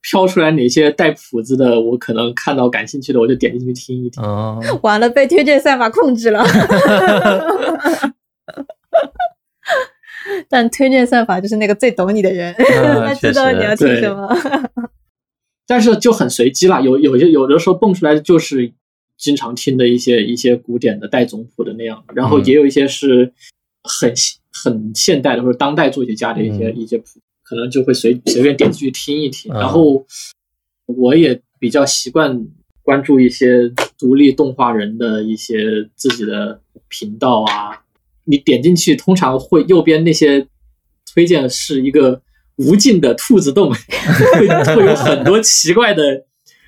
[0.00, 4.22] 飘出来哪些带谱子的，我可能看到感兴趣的，我就点进去听一听。
[4.22, 6.42] 哦，完了，被推荐算法控制了。
[10.48, 12.54] 但推荐算法就是那个最懂你的人，
[13.06, 14.28] 他知道你要听什么。
[15.66, 18.72] 但是就很随机了，有有些有的时候蹦出来就是
[19.16, 23.32] 经常听的一些一些古典的带总谱的那样，然后也有一些是
[23.82, 24.12] 很
[24.52, 27.04] 很现代的或者当代作曲家的一些一些谱。
[27.42, 30.04] 可能就会随随便点进去听一听，然后
[30.84, 32.46] 我也比较习惯
[32.82, 37.84] 关注一些独立动画人的一些自己的频道啊。
[38.28, 40.46] 你点进去，通常会右边那些
[41.12, 42.20] 推荐是一个
[42.56, 46.24] 无尽的兔子洞，会有很多奇怪的，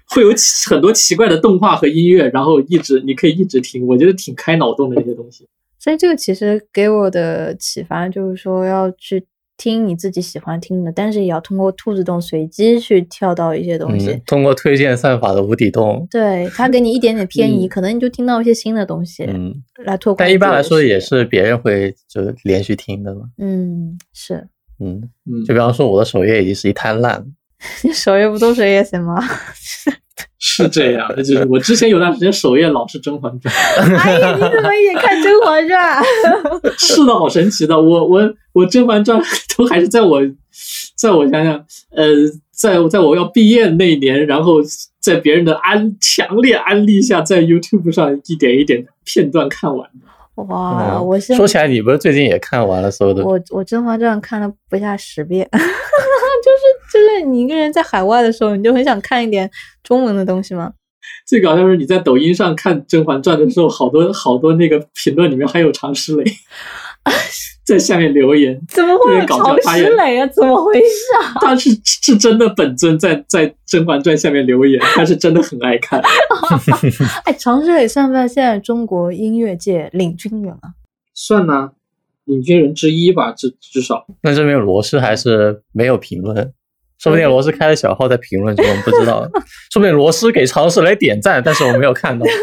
[0.06, 0.30] 会有
[0.68, 5.46] 很多奇怪的动画和音乐，然后一直你可以一直听，我觉得挺开脑洞的这些东西。
[5.78, 9.24] 所以这个其实给我的启发就是说要去
[9.62, 14.08] 听你自己喜欢听的，但是也要通过兔子洞随机去跳到一些东西。
[14.12, 19.54] 嗯，通过推荐算法的无底洞，对他给你一点点 偏移，嗯可能你就听到一些新的东西，嗯，
[19.84, 20.26] 来拓宽。
[20.26, 24.48] 但一般来说也，是别人会就连续听的嘛，嗯，是。
[24.82, 27.22] 嗯，嗯就，比方说我的首页已经是一滩烂，
[27.84, 29.22] 你首页不都是 ASMR？
[30.38, 33.54] 是这样的，就是我之前有段时间首页老是《甄嬛传》，
[33.98, 36.02] 哎呀，你怎么也看《甄嬛传》？
[36.78, 37.80] 是的，好神奇的。
[37.80, 39.20] 我我我《甄嬛传》
[39.56, 40.20] 都还是在我，
[40.96, 41.54] 在我想想，
[41.94, 42.04] 呃，
[42.50, 44.56] 在在我要毕业那一年，然后
[45.00, 49.88] 在别人的安强烈安利下，在 YouTube 上一点一点片段看完。
[50.48, 53.22] 哇，嗯我是说起来，你不是最近也看完了所有的？
[53.24, 55.46] 我我《甄嬛传》看了不下十遍，
[56.42, 59.50] 就是就是你一个人在海外的时候，你就很想看一点
[59.82, 60.72] 中文的东西吗。
[61.26, 66.24] 最搞笑是你在抖音上看《甄嬛传》的时候，好多好多那个评论里面还有常石磊
[67.64, 70.26] 在下面留言，怎么会常石磊啊？
[70.26, 70.86] 怎么回事
[71.22, 71.38] 啊？
[71.40, 76.02] 他是是真的本尊在在《甄嬛传》下面留言，他是真的很爱看。
[77.24, 80.74] 哎，常石磊算不算现在中国音乐界领军人啊？
[81.14, 81.70] 算呢，
[82.30, 84.06] 领军人之一吧，至至少。
[84.22, 86.36] 那证明罗斯还是没有评论，
[86.98, 89.28] 说不定罗斯开了小号在评论，中我们不知道。
[89.72, 92.24] 说不定罗斯给常识来点赞，但是我没有看到。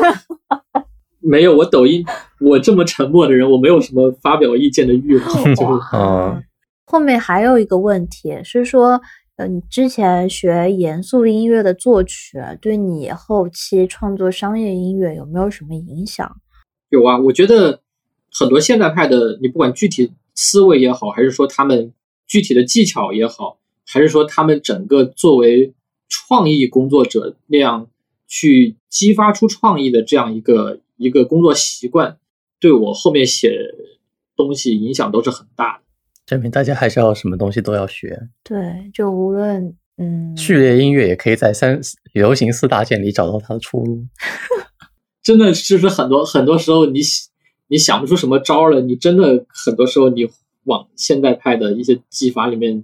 [1.19, 2.05] 没有，我抖音，
[2.39, 6.41] 我这么沉默的人，我没有什么发表意见的欲望，就是嗯，
[6.85, 9.01] 后面还有一个问题是说，
[9.35, 16.29] 呃，你之前学严肃音乐的作曲，对你后期创作商业音乐有没有什么影响？
[16.89, 17.19] 有啊。
[17.19, 17.81] 我觉得
[18.31, 21.93] 很多现代派的，你不管具体思维也好，还是说他们
[22.27, 25.73] 具体的技巧也好，还是说他们整个作为
[26.09, 27.87] 创意工作者那样
[28.27, 32.17] 去激发出创意的这样一个一个工作习惯，
[32.59, 33.57] 对我后面写
[34.35, 35.83] 东西影响都是很大的。
[36.25, 38.27] 证明大家还是要什么东西都要学。
[38.43, 41.79] 对，就无论嗯，序列音乐也可以在三
[42.13, 44.05] 流行四大件里找到它的出路。
[45.23, 47.27] 真的就是很多很多时候你想
[47.67, 50.29] 你想不出什么招了，你真的很多时候你
[50.63, 52.83] 往现代派的一些技法里面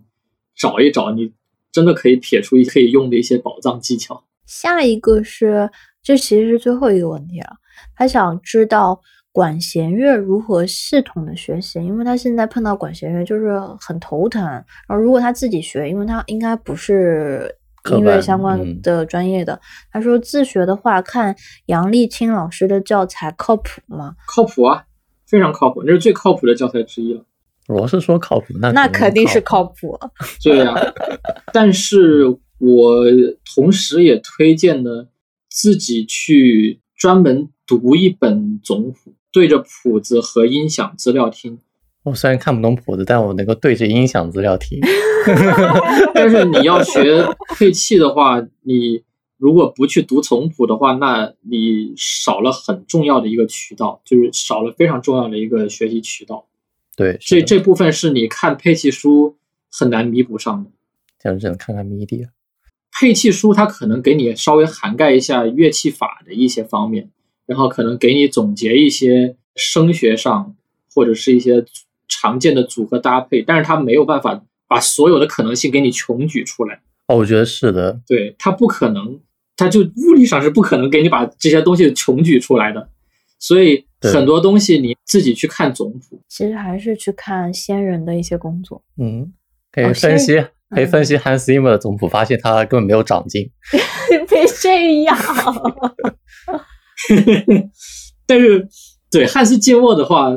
[0.56, 1.32] 找一找，你
[1.72, 4.24] 真的可以撇出一可以用的一些宝藏技巧。
[4.46, 5.70] 下一个是，
[6.02, 7.48] 这其实是最后一个问题了。
[7.96, 9.00] 他想知道
[9.32, 14.44] 管弦乐如何系统的学习，因为他现在碰到管弦乐就是很头疼。
[14.44, 17.54] 然后如果他自己学，因为他应该不是
[17.92, 19.60] 音乐相关嗯的专业的，
[19.92, 24.16] 他说自学的话，看杨丽青老师的教材靠谱吗？
[24.28, 24.86] 靠谱啊，
[25.28, 27.24] 非常靠谱，那是最靠谱的教材之一了。
[27.68, 30.00] 我是说靠谱，那那肯肯定是靠靠谱。
[30.44, 30.74] 对呀、
[31.54, 32.26] 但是
[32.60, 33.04] 我
[33.56, 35.08] 同时也推荐呢，
[35.50, 41.60] 自己去专门读一本总谱，对着谱子和音响资料听。
[42.04, 44.80] 我虽然看不懂谱子，但我能够对着音响资料听。
[46.14, 47.26] 但是你要学
[47.58, 49.04] 配器的话，你
[49.38, 56.46] 如果不去读从谱的话，那你少了很重要的一个渠道，就是少了非常重要的一个学习渠道。
[56.96, 59.38] 对，这是的这部分是你看配器书
[59.72, 60.70] 很难弥补上的。
[61.20, 62.30] 这样只能看看 MIDI 了。
[62.92, 67.10] 配器书它可能给你稍微涵盖一下乐器法的一些方面，
[67.46, 70.56] 然后可能给你总结一些声学上
[70.94, 71.66] 或者是一些
[72.08, 74.44] 常见的组合搭配，但是它没有办法
[74.74, 76.82] 把所有的可能性给你穷举出来。
[77.06, 79.20] 哦，我觉得是的，对，他不可能，
[79.56, 82.90] 他就物理上是不可能给你把这些东西穷举出来的。
[83.38, 88.84] 所以很多东西你自己去看总谱，其实还是去看先人的一些工作。
[88.98, 89.32] 嗯，
[89.72, 93.52] 可以哦分析，可以嗯分析 Hans Zimmer 的总谱，发现他根本没有长进。
[94.28, 95.16] 别这样。
[98.26, 98.68] 但是
[99.12, 100.36] 对汉斯季默的话，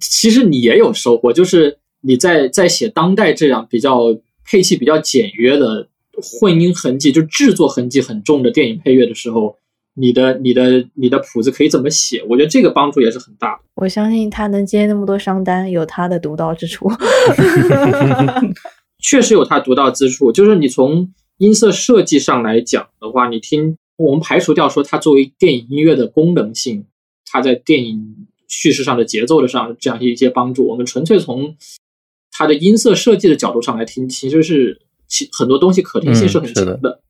[0.00, 5.88] 其实你也有收获，就是你在在写当代这样比较配器比较简约的
[6.20, 9.56] 混音痕迹，就制作痕迹很重的电影配乐的时候，
[9.94, 12.22] 你的你的你的谱子可以怎么写？
[12.28, 13.62] 我觉得这个帮助也是很大的。
[13.76, 16.90] 我相信他能接那么多商单，有他的独到之处。
[19.00, 26.84] 确实有他独到之处，就是你从音色设计上来讲的话，你听我们排除掉说它作为电影音乐的功能性，
[27.26, 31.56] 它在电影叙事上的节奏的上这样一些帮助，我们纯粹从
[32.32, 37.00] 它的音色设计的角度上来听，其实是其很多东西可听性是很强的。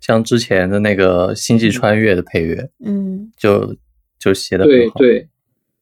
[0.00, 3.76] 像之前的那个《星际穿越》的配乐，嗯，就
[4.18, 4.98] 就写的很好。
[4.98, 5.28] 对对，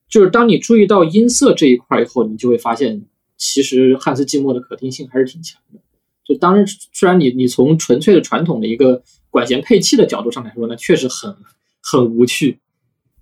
[0.09, 3.03] 就是当你注意到音色这一块以后，你就会发现
[3.37, 5.81] 其实汉斯季默的可听性还是挺强的。
[6.25, 11.37] 就当然，虽然你你从纯粹的传统的一个管弦配器的角度上来说呢，确实很
[11.83, 12.59] 很无趣。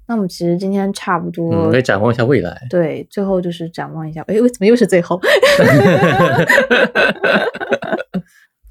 [0.07, 2.67] 那我们其实今天差不多，嗯，可以展望一下未来。
[2.69, 4.23] 对，最后就是展望一下。
[4.23, 5.19] 哎，为什么又是最后？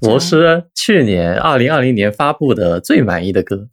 [0.00, 3.68] 罗斯去年二零二零年发布的最满意的歌，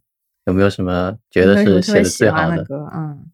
[0.46, 2.88] 有没有什么觉得是写的最好的歌？
[2.94, 3.26] 嗯，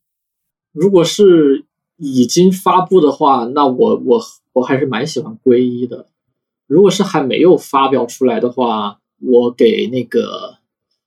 [0.72, 1.64] 如果是
[1.97, 4.20] 已经发布的话，那我我
[4.55, 6.07] 我还是蛮喜欢皈依的。
[6.66, 10.57] 如果是还没有发表出来的话，我给那个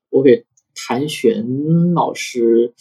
[0.09, 2.73] 我给谭旋老师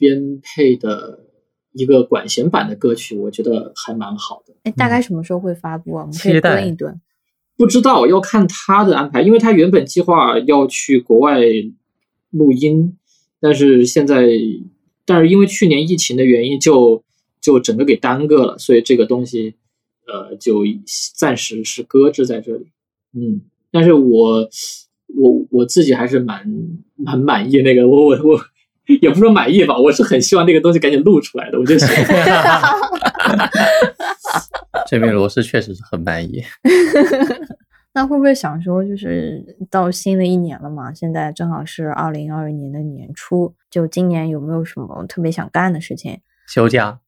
[0.00, 1.26] 编配的
[1.72, 4.54] 一个管弦版的歌曲，我觉得还蛮好的。
[4.64, 6.02] 哎，大概什么时候会发布啊？
[6.02, 7.00] 我们可以蹲一蹲。
[7.56, 11.38] 不知道要看他的安排，因为他原本计划要去国外
[12.30, 12.96] 录音，
[13.38, 14.26] 但是现在，
[15.04, 17.04] 但是因为去年疫情的原因，就
[17.38, 19.56] 就整个给耽搁了，所以这个东西，
[20.06, 20.64] 呃，就
[21.14, 22.68] 暂时是搁置在这里。
[23.12, 24.48] 嗯，但是我
[25.14, 26.50] 我我自己还是蛮
[26.96, 28.40] 蛮满意那个，我我我
[29.00, 32.06] 也不是说满意吧，我是很希望那个东西赶紧录出来的，我就喜欢。
[34.88, 36.42] 这名罗斯确实是很满意。
[37.92, 40.94] 那会不会想说，就是到新的一年了嘛？
[40.94, 46.20] 现在正好是二零二一年的年初，就今年有没有什么特别想干的事情？
[46.48, 47.00] 休假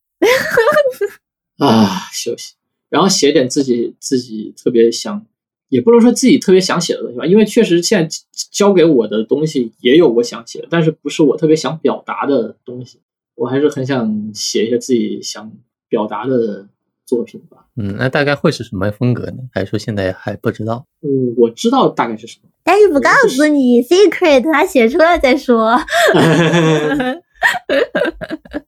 [1.59, 2.55] 啊，休息，
[2.89, 5.25] 然后写点自己自己特别想，
[5.73, 8.17] 也不能说自己特别想写的东西吧，因为确实现在
[8.51, 13.01] 交给我的东西也有我想写的，但是不是我特别想表达的东西。
[13.35, 15.51] 我还是很想写一些自己想
[15.89, 16.69] 表达的。
[17.05, 19.39] 作品吧，嗯，那大概会是什么风格呢？
[19.53, 20.87] 还是说现在还不知道？
[21.03, 25.77] 嗯，我知道大概是什么，但是不告诉你， secret，他写出来再说。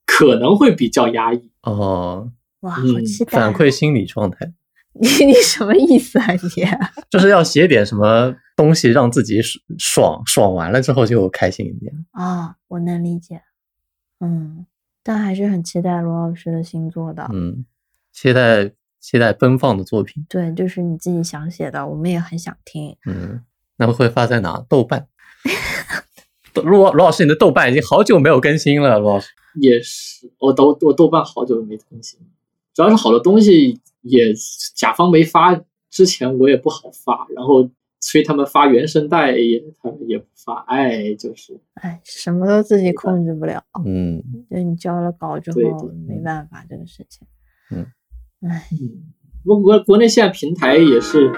[0.05, 2.31] 可能会比较压抑哦。
[2.61, 3.31] 哇，好期待！
[3.31, 4.53] 反馈心理状态，
[5.01, 6.33] 你你什么意思啊？
[6.33, 6.39] 你
[7.11, 9.41] 就是要写点什么东西，让自己
[9.79, 12.57] 爽爽完了之后就开心一点啊。
[12.69, 13.43] 我能理解，
[14.21, 14.67] 嗯，
[15.03, 17.65] 但还是很期待罗老师的新作的，嗯。
[18.13, 18.71] 期待
[19.01, 22.97] 期待奔放的作品，对，就是你自己想写的，我们也很想听。
[23.07, 23.43] 嗯，
[23.77, 24.65] 那么会发在哪？
[24.69, 25.09] 豆瓣。
[26.55, 29.01] 罗罗老师，你的豆瓣已经好久没有更新了。
[29.01, 29.31] 罗老师
[29.61, 32.21] 也是，我豆我豆瓣好久没更新，
[32.73, 34.33] 主要是好多东西也
[34.77, 37.69] 甲方没发之前我也不好发，然后
[38.01, 43.63] 催他们发原声带也他们也不发，哎，就是哎，什么都自己控制不了。
[43.85, 47.27] 嗯，就你交了稿之后没办法这个事情。
[47.71, 47.87] 嗯。
[48.47, 48.69] 唉，
[49.43, 51.33] 不过国内现在平台也是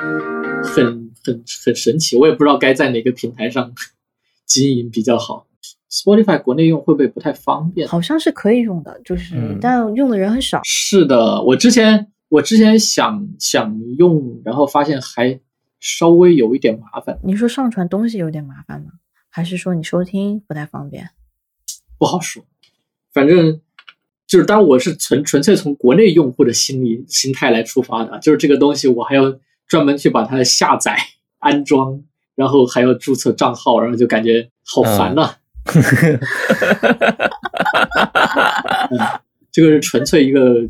[0.64, 3.72] 很很很神奇，我也不知道该在哪个平台上
[4.44, 5.46] 经营比较好。
[5.88, 7.86] Spotify 国内用会不会不太方便？
[7.86, 10.60] 好像是可以用的，就是但用的人很少。
[10.64, 15.40] 是的，我之前我之前想想用，然后发现还
[15.80, 17.18] 稍微有一点麻烦。
[17.22, 18.92] 你说上传东西有点麻烦吗？
[19.30, 21.10] 还是说你收听不太方便？
[21.98, 22.44] 不好说，
[23.12, 23.60] 反正。
[24.28, 30.96] 就是当我是纯纯粹从国内用户的心理心态来出发的，就是这个东西我还要专门去把它下载、
[31.38, 32.02] 安装，
[32.34, 35.36] 然后还要注册账号，然后就感觉好烦呐。
[39.52, 40.66] 这个是纯粹一个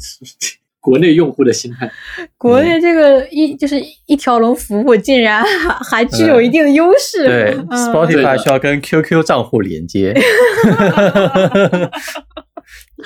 [0.86, 1.90] 国内用户的心态。
[2.38, 3.74] 国内这个一就是
[4.06, 5.44] 一条龙服务，竟然
[5.90, 7.26] 还具有一定的优势。
[7.26, 10.14] 对，Spotify 需要跟 QQ 账户连接。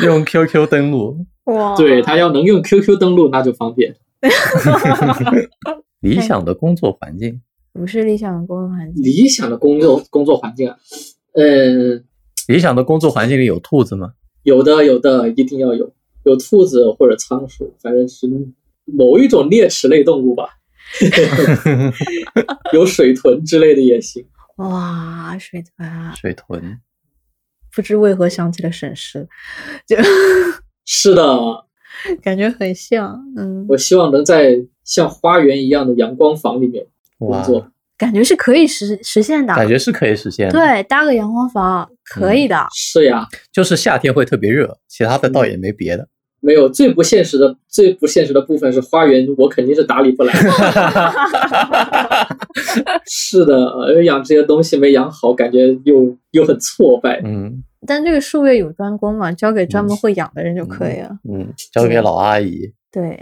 [0.05, 3.95] 用 QQ 登录哇，对他要能用 QQ 登录那就方便。
[6.01, 7.41] 理想的工作环境
[7.73, 10.77] 不是理想的工作环境，理想的工作工作环境啊，
[11.35, 12.03] 呃，
[12.49, 14.13] 理想的工作环境里有兔子吗？
[14.43, 15.93] 有的，有的，一定要有，
[16.25, 18.29] 有兔子或者仓鼠，反正是
[18.85, 20.49] 某一种啮齿类动物吧。
[22.73, 24.27] 有水豚之类的也行。
[24.59, 26.81] 哇，水豚，水豚。
[27.73, 29.29] 不知为何想起了沈氏，
[29.87, 29.97] 就
[30.85, 31.65] 是的，
[32.21, 33.17] 感觉很像。
[33.37, 36.85] 嗯，我希望能在像花园一样的阳光房里面
[37.17, 39.55] 工作，感觉是可以实实现的。
[39.55, 40.51] 感觉是可以实现。
[40.51, 42.67] 对，搭个阳光房可以的。
[42.75, 46.09] 是呀，就是夏天会特别热，其他的倒也没别的。
[46.43, 50.33] 没有最不现实的，最不现实的部分是花园，我肯定是打理不来。
[53.07, 57.21] 是的，养这些东西没养好，感觉又又很挫败。
[57.25, 61.11] 嗯，但这个术业有专攻嘛，交给专门会养的人就可以了。
[61.31, 62.73] 嗯，交给老阿姨。
[62.91, 63.21] 对，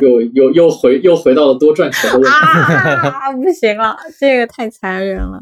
[0.00, 2.30] 又又又回又回到了多赚钱的问题。
[2.30, 5.38] 啊，不行了，这个太残忍了，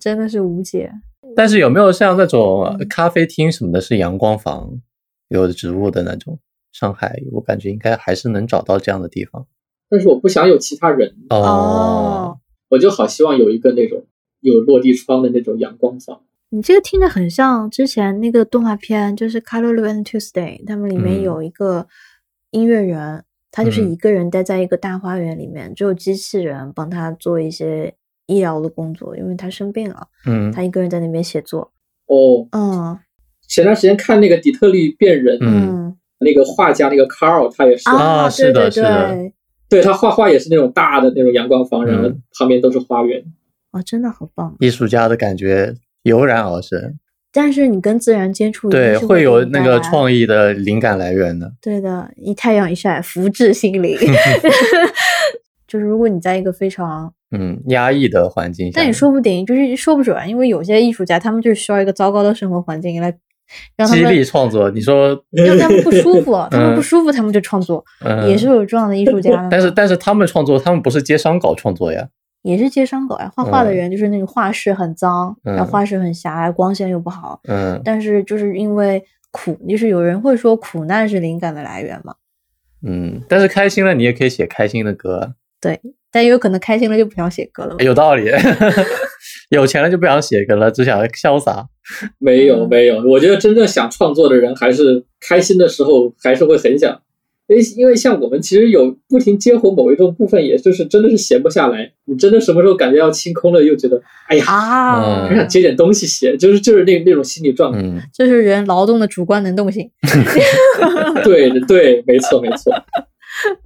[0.00, 0.90] 真的是无解。
[1.34, 4.80] 但是有没有像那种咖啡厅什么的，是阳光房？
[5.28, 6.38] 有植物的那种，
[6.72, 9.46] 上海，我感觉应该还是能找到这样的地方。
[9.88, 14.04] 但是我不想有其他人，哦，我就好希望有一个那种
[14.40, 16.20] 有落地窗的那种阳光房。
[16.50, 21.86] 你这个听着很像之前那个动画片，就是《Color and Tuesday》，他们里面嗯有一个
[22.50, 27.94] 音乐人，他就是嗯一个人待在一个大花园里面，只有机器人帮他做一些
[28.26, 31.72] 医疗的工作，因为他生病了，嗯他一个人在那边写作。
[32.06, 32.98] 哦，嗯
[33.48, 39.30] 前段时间看那个底特律变人，嗯嗯那个画家那个 Carl，他也是，啊是的是的
[39.68, 43.22] 对，他画画也是那种大的那种阳光房，然后嗯旁边都是花园。
[43.72, 44.54] 哇，真的好棒！
[44.60, 46.98] 艺术家的感觉油然而生，
[47.32, 49.80] 但是你跟自然接触，对，会会有那个。
[49.80, 51.50] 创意的灵感来源的。
[51.60, 53.96] 对的，一太阳一晒，福至心灵。
[55.66, 63.12] 就是如果你在一个非常，嗯，压抑的环境下，但也说不定，就是说不准，因为有些艺术家他们就是需要一个糟糕的生活环境来
[63.76, 64.70] 让他激励创作。
[64.70, 66.76] 你说，让他们不舒服， 他们嗯。
[66.76, 69.48] 不舒服，他们就创作，嗯，也是有这样的艺术家。
[69.50, 72.08] 但是但是他们创作，他们不是接商稿创作呀。
[72.42, 73.76] 也是接商稿呀，画画的嗯。
[73.76, 75.66] 人就是那个画室很脏，然后嗯。
[75.66, 77.80] 画室很狭隘，光线又不好，嗯。
[77.84, 82.14] 但是就是因为苦，就是有人会说苦难是灵感的来源嘛，
[82.84, 85.80] 嗯，但是开心了，你也可以写开心的歌啊，对，
[86.12, 87.74] 但也有可能开心了就不想写歌了。
[87.78, 88.30] 有道理。
[89.50, 91.66] 有钱了就不想写歌了，只想潇洒。
[92.18, 97.00] 没有嗯没有，我觉得真正想创作的人，还是开心的时候还是会很想。
[97.48, 101.90] 因为因为像我们其实有不停接活某一种部分，也就是真的是闲不下来。
[102.06, 107.80] 你真的什么时候感觉要清空了，又觉得哎呀，啊，很想接点东西写，就是就是那那种心理状态。
[107.82, 109.90] 嗯这是人劳动的主观能动性。
[111.24, 112.72] 对对，没错没错。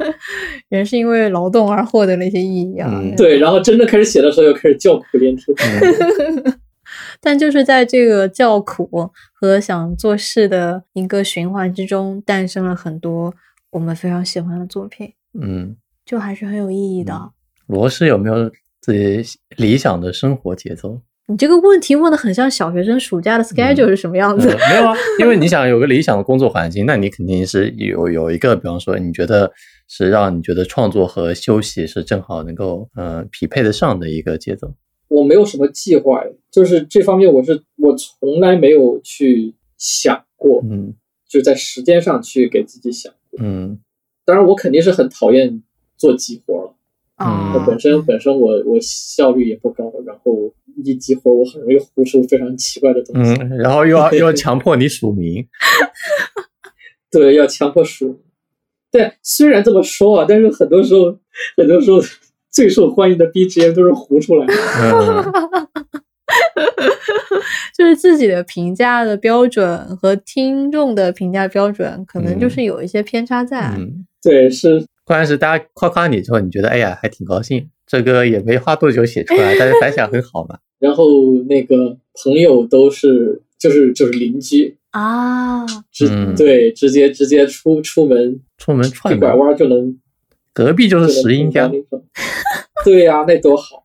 [0.69, 2.91] 人是因为劳动而获得了一些意义啊。
[2.93, 5.57] 嗯对，然后真的开始写的时候，又开始叫苦连天。
[5.59, 6.55] 嗯
[7.21, 13.35] 但就是在这个叫苦和想做事的一个循环之中，诞生了很多
[13.71, 17.13] 我们非常喜欢的作品，嗯，就还是很有意义的。
[17.15, 17.31] 嗯
[17.67, 18.49] 罗氏有没有
[18.81, 21.01] 自己理想的生活节奏？
[21.29, 24.49] 你这个问题问的很像小学生暑假的 schedule 是什么样子？
[24.49, 29.51] 嗯 没有啊，因为你想有个理想的工作环境，那你肯定是有有一个，比方说你觉得
[29.89, 34.73] 是让你觉得创作和休息是正好能够呃匹配得上的一个节奏。
[35.09, 40.95] 我没有什么计划，就是这方面我是我从来没有去想过，嗯
[41.29, 43.41] 就在时间上去给自己想过。
[43.43, 43.81] 嗯
[44.25, 45.61] 当然，我肯定是很讨厌
[45.97, 46.73] 做急活了。
[47.17, 50.53] 啊我本身本身我我效率也不高，然后
[50.85, 53.33] 一急活我很容易胡出非常奇怪的东西。
[53.41, 55.47] 嗯，然后又要 又要强迫你署名，
[57.11, 58.23] 对，要强迫数。
[58.91, 61.19] 对，虽然这么说啊，但是很多时候
[61.57, 61.99] 很多时候
[62.51, 64.55] 最受欢迎的 BGM 都是胡出来的。
[64.55, 65.25] 嗯
[67.77, 73.71] 就是自己的评价的标准和听众的评价标准，可能就是有一些偏差在。
[73.77, 80.59] 嗯，对，是关键是大家夸夸你之后，你觉得哎呀还挺高兴，这个也没花多久写出来，但是反响很好嘛。
[80.79, 89.99] 然后那个朋友都是就是就是邻居，啊，直、嗯对直接直接出出门出门一串门，拐弯就能
[90.53, 91.71] 隔壁就是石英家。
[92.85, 93.85] 对呀、那多好。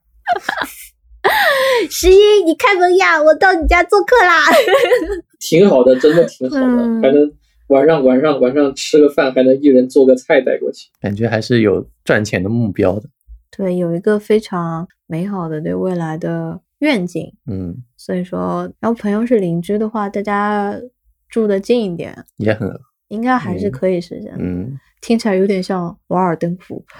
[1.89, 4.43] 十一，你开门呀，我到你家做客啦。
[5.39, 7.31] 挺好的，真的挺好的，嗯还能
[7.67, 10.89] 晚上晚上晚上吃个饭，还能一人做个菜带过去。
[11.01, 13.09] 感觉还是有赚钱的目标的。
[13.55, 17.33] 对，有一个非常美好的对未来的愿景。
[17.47, 20.79] 嗯，所以说，然后朋友是邻居的话，大家
[21.29, 22.69] 住的近一点，也很
[23.07, 24.37] 应该还是嗯可以实现的。
[24.39, 26.85] 嗯听起来有点像瓦尔登湖。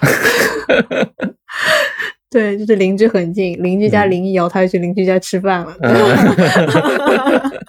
[2.28, 5.76] 对，就是邻居很近，邻居家嗯邻一摇，他就去邻居家吃饭了。
[5.82, 5.92] 嗯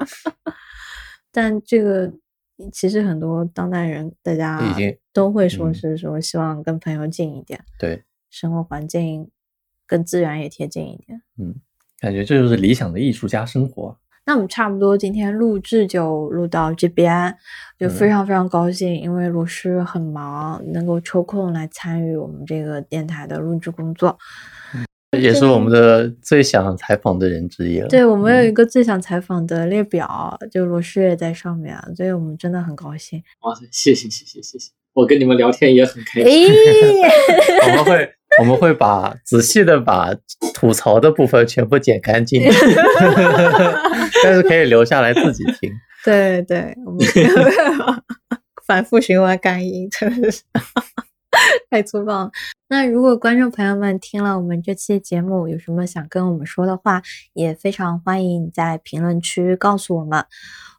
[1.31, 2.11] 但这个
[2.71, 4.61] 其实很多当代人，大家
[5.11, 9.29] 都会说嗯是说希望跟朋友近一点，对，生活环境
[9.85, 11.21] 跟自然也贴近一点。
[12.03, 13.97] 感觉这就是理想的艺术家生活。
[14.25, 17.33] 那我们差不多今天录制就录到这边，
[17.79, 24.17] 就非嗯常非常高兴，因为罗师很忙，能够抽空来参与我们这个电台的录制工作。
[25.17, 27.87] 也是我们的最想采访的人之一了。
[27.87, 33.23] 对我们有一嗯个最想采访的列表，就罗师也在上面，所以我们真的很高兴。
[33.43, 36.29] 哇塞，谢谢谢谢谢谢，我跟你们聊天也很开心。
[36.29, 36.47] 诶
[37.71, 40.13] 我们会我们会把仔细的把
[40.53, 42.41] 吐槽的部分全部剪干净，
[44.23, 45.71] 但是可以留下来自己听。
[46.03, 46.99] 对对，我们
[48.65, 50.41] 反复循环感应，真的是
[51.69, 52.31] 太粗暴了。
[52.69, 57.01] 那如果观众朋友们听了我们这期节目，有什么想跟我们说的话，
[57.33, 60.25] 也非常欢迎你在评论区告诉我们。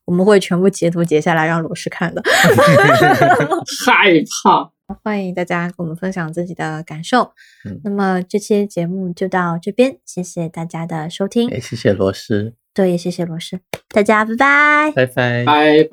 [0.07, 2.23] 我们会全部截图截下来让罗师看的。
[3.87, 4.13] 害
[4.43, 4.74] 怕。
[5.03, 7.33] 欢迎大家跟我们分享自己的感受。
[7.65, 14.93] 嗯那么这期节目就到这边，谢谢大家的收听，哎，谢谢罗师，对，也谢谢罗师，大家拜拜。
[14.95, 15.45] 拜拜。
[15.45, 15.89] 拜拜。